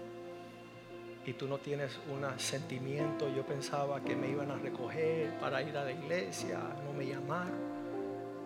y 1.25 1.33
tú 1.33 1.47
no 1.47 1.57
tienes 1.57 1.99
un 2.11 2.23
sentimiento, 2.39 3.27
yo 3.35 3.43
pensaba 3.45 3.99
que 4.01 4.15
me 4.15 4.29
iban 4.29 4.51
a 4.51 4.57
recoger 4.57 5.39
para 5.39 5.61
ir 5.61 5.75
a 5.75 5.83
la 5.83 5.91
iglesia, 5.91 6.59
no 6.85 6.93
me 6.93 7.07
llamaron. 7.07 7.74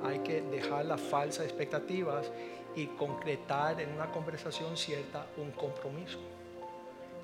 Hay 0.03 0.19
que 0.19 0.41
dejar 0.41 0.85
las 0.85 1.01
falsas 1.01 1.45
expectativas 1.45 2.31
y 2.75 2.87
concretar 2.87 3.79
en 3.81 3.91
una 3.91 4.11
conversación 4.11 4.77
cierta 4.77 5.25
un 5.37 5.51
compromiso. 5.51 6.19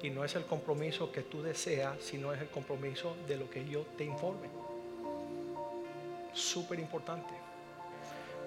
Y 0.02 0.10
no 0.10 0.24
es 0.24 0.36
el 0.36 0.46
compromiso 0.46 1.12
que 1.12 1.22
tú 1.22 1.42
deseas, 1.42 1.98
sino 2.00 2.34
es 2.34 2.42
el 2.42 2.50
compromiso 2.50 3.16
de 3.28 3.38
lo 3.38 3.50
que 3.50 3.66
yo 3.66 3.86
te 3.98 4.04
informe. 4.04 4.50
Súper 6.34 6.80
importante. 6.80 7.34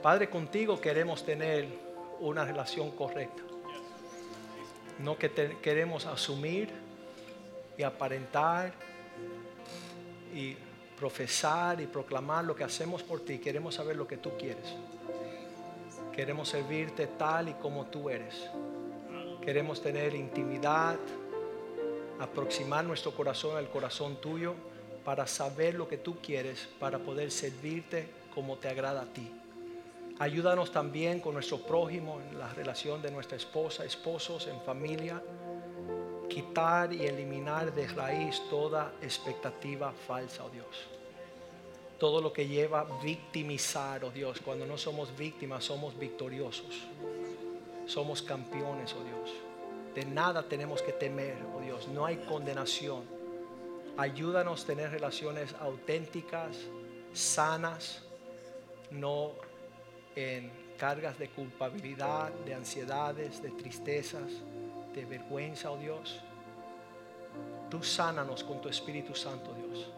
Padre, 0.03 0.29
contigo 0.29 0.81
queremos 0.81 1.25
tener 1.25 1.67
una 2.21 2.45
relación 2.45 2.91
correcta. 2.93 3.43
No 4.99 5.17
que 5.17 5.31
queremos 5.63 6.07
asumir 6.07 6.71
y 7.77 7.83
aparentar 7.83 8.73
y 10.35 10.57
profesar 10.99 11.81
y 11.81 11.87
proclamar 11.87 12.45
lo 12.45 12.57
que 12.57 12.65
hacemos 12.65 13.03
por 13.03 13.21
ti. 13.21 13.39
Queremos 13.39 13.77
saber 13.77 13.97
lo 13.97 14.07
que 14.07 14.17
tú 14.17 14.33
quieres. 14.37 14.75
Queremos 16.15 16.49
servirte 16.49 17.07
tal 17.07 17.49
y 17.49 17.53
como 17.55 17.87
tú 17.87 18.11
eres. 18.11 18.51
Queremos 19.41 19.81
tener 19.81 20.15
intimidad, 20.15 20.97
aproximar 22.19 22.85
nuestro 22.85 23.13
corazón 23.13 23.57
al 23.57 23.71
corazón 23.71 24.17
tuyo 24.21 24.55
para 25.05 25.27
saber 25.27 25.75
lo 25.75 25.89
que 25.89 25.99
tú 25.99 26.17
quieres, 26.21 26.69
para 26.81 26.99
poder 26.99 27.31
servirte 27.31 28.09
como 28.35 28.57
te 28.57 28.69
agrada 28.69 29.03
a 29.03 29.07
ti. 29.07 29.31
Ayúdanos 30.19 30.73
también 30.73 31.21
con 31.21 31.35
nuestro 31.35 31.59
prójimo 31.59 32.21
en 32.21 32.39
la 32.39 32.53
relación 32.53 33.01
de 33.01 33.13
nuestra 33.13 33.37
esposa, 33.37 33.85
esposos, 33.85 34.49
en 34.49 34.61
familia 34.63 35.23
quitar 36.39 36.93
y 36.93 37.05
eliminar 37.05 37.75
de 37.75 37.89
raíz 37.89 38.41
toda 38.49 38.93
expectativa 39.03 39.93
falsa, 40.07 40.45
oh 40.45 40.51
Dios. 40.51 40.87
Todo 41.99 42.21
lo 42.21 42.33
que 42.33 42.47
lleva 42.47 42.81
a 42.83 43.03
victimizar, 43.03 44.05
oh 44.05 44.11
Dios. 44.11 44.41
Cuando 44.45 44.65
no 44.65 44.79
somos 44.79 45.17
víctimas, 45.17 45.65
somos 45.65 45.99
victoriosos. 45.99 46.87
Somos 47.87 48.23
campeones, 48.23 48.95
oh 48.95 49.03
Dios. 49.03 49.35
De 49.97 50.05
nada 50.05 50.45
tenemos 50.45 50.81
que 50.81 50.93
temer, 50.93 51.39
oh 51.57 51.61
Dios. 51.61 51.89
No 51.89 52.07
hay 52.07 52.19
condenación. 52.19 53.03
Ayúdanos 53.97 54.63
a 54.63 54.67
tener 54.69 54.93
relaciones 54.93 55.57
auténticas, 55.59 56.57
sanas, 57.13 58.05
no 58.93 59.33
en 60.15 60.53
cargas 60.79 61.19
de 61.19 61.31
culpabilidad, 61.31 62.31
de 62.47 62.55
ansiedades, 62.55 63.43
de 63.43 63.51
tristezas 63.51 64.31
de 64.95 65.05
vergüenza, 65.05 65.71
oh 65.71 65.77
Dios. 65.77 66.21
Tú 67.71 67.83
sánanos 67.83 68.45
con 68.45 68.63
tu 68.63 68.69
Espíritu 68.69 69.15
Santo, 69.15 69.53
Dios. 69.53 69.91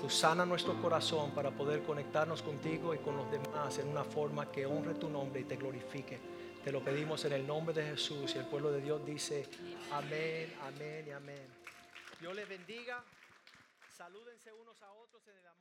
Tú 0.00 0.08
sana 0.08 0.46
nuestro 0.46 0.80
corazón 0.80 1.32
para 1.32 1.50
poder 1.50 1.82
conectarnos 1.82 2.42
contigo 2.42 2.94
y 2.94 2.98
con 2.98 3.18
los 3.18 3.30
demás 3.30 3.78
en 3.78 3.88
una 3.88 4.02
forma 4.02 4.50
que 4.50 4.64
honre 4.64 4.94
tu 4.94 5.10
nombre 5.10 5.40
y 5.40 5.44
te 5.44 5.56
glorifique. 5.56 6.18
Te 6.64 6.72
lo 6.72 6.82
pedimos 6.82 7.22
en 7.26 7.34
el 7.34 7.46
nombre 7.46 7.74
de 7.74 7.84
Jesús 7.90 8.34
y 8.34 8.38
el 8.38 8.46
pueblo 8.46 8.70
de 8.72 8.80
Dios 8.80 9.04
dice 9.04 9.46
amén, 9.92 10.54
amén 10.62 11.04
y 11.06 11.10
amén. 11.10 11.46
Dios 12.18 12.34
les 12.34 12.48
bendiga. 12.48 13.04
Salúdense 13.94 14.50
unos 14.54 14.80
a 14.82 14.90
otros 14.92 15.22
en 15.28 15.36
el 15.36 15.46
amor. 15.46 15.59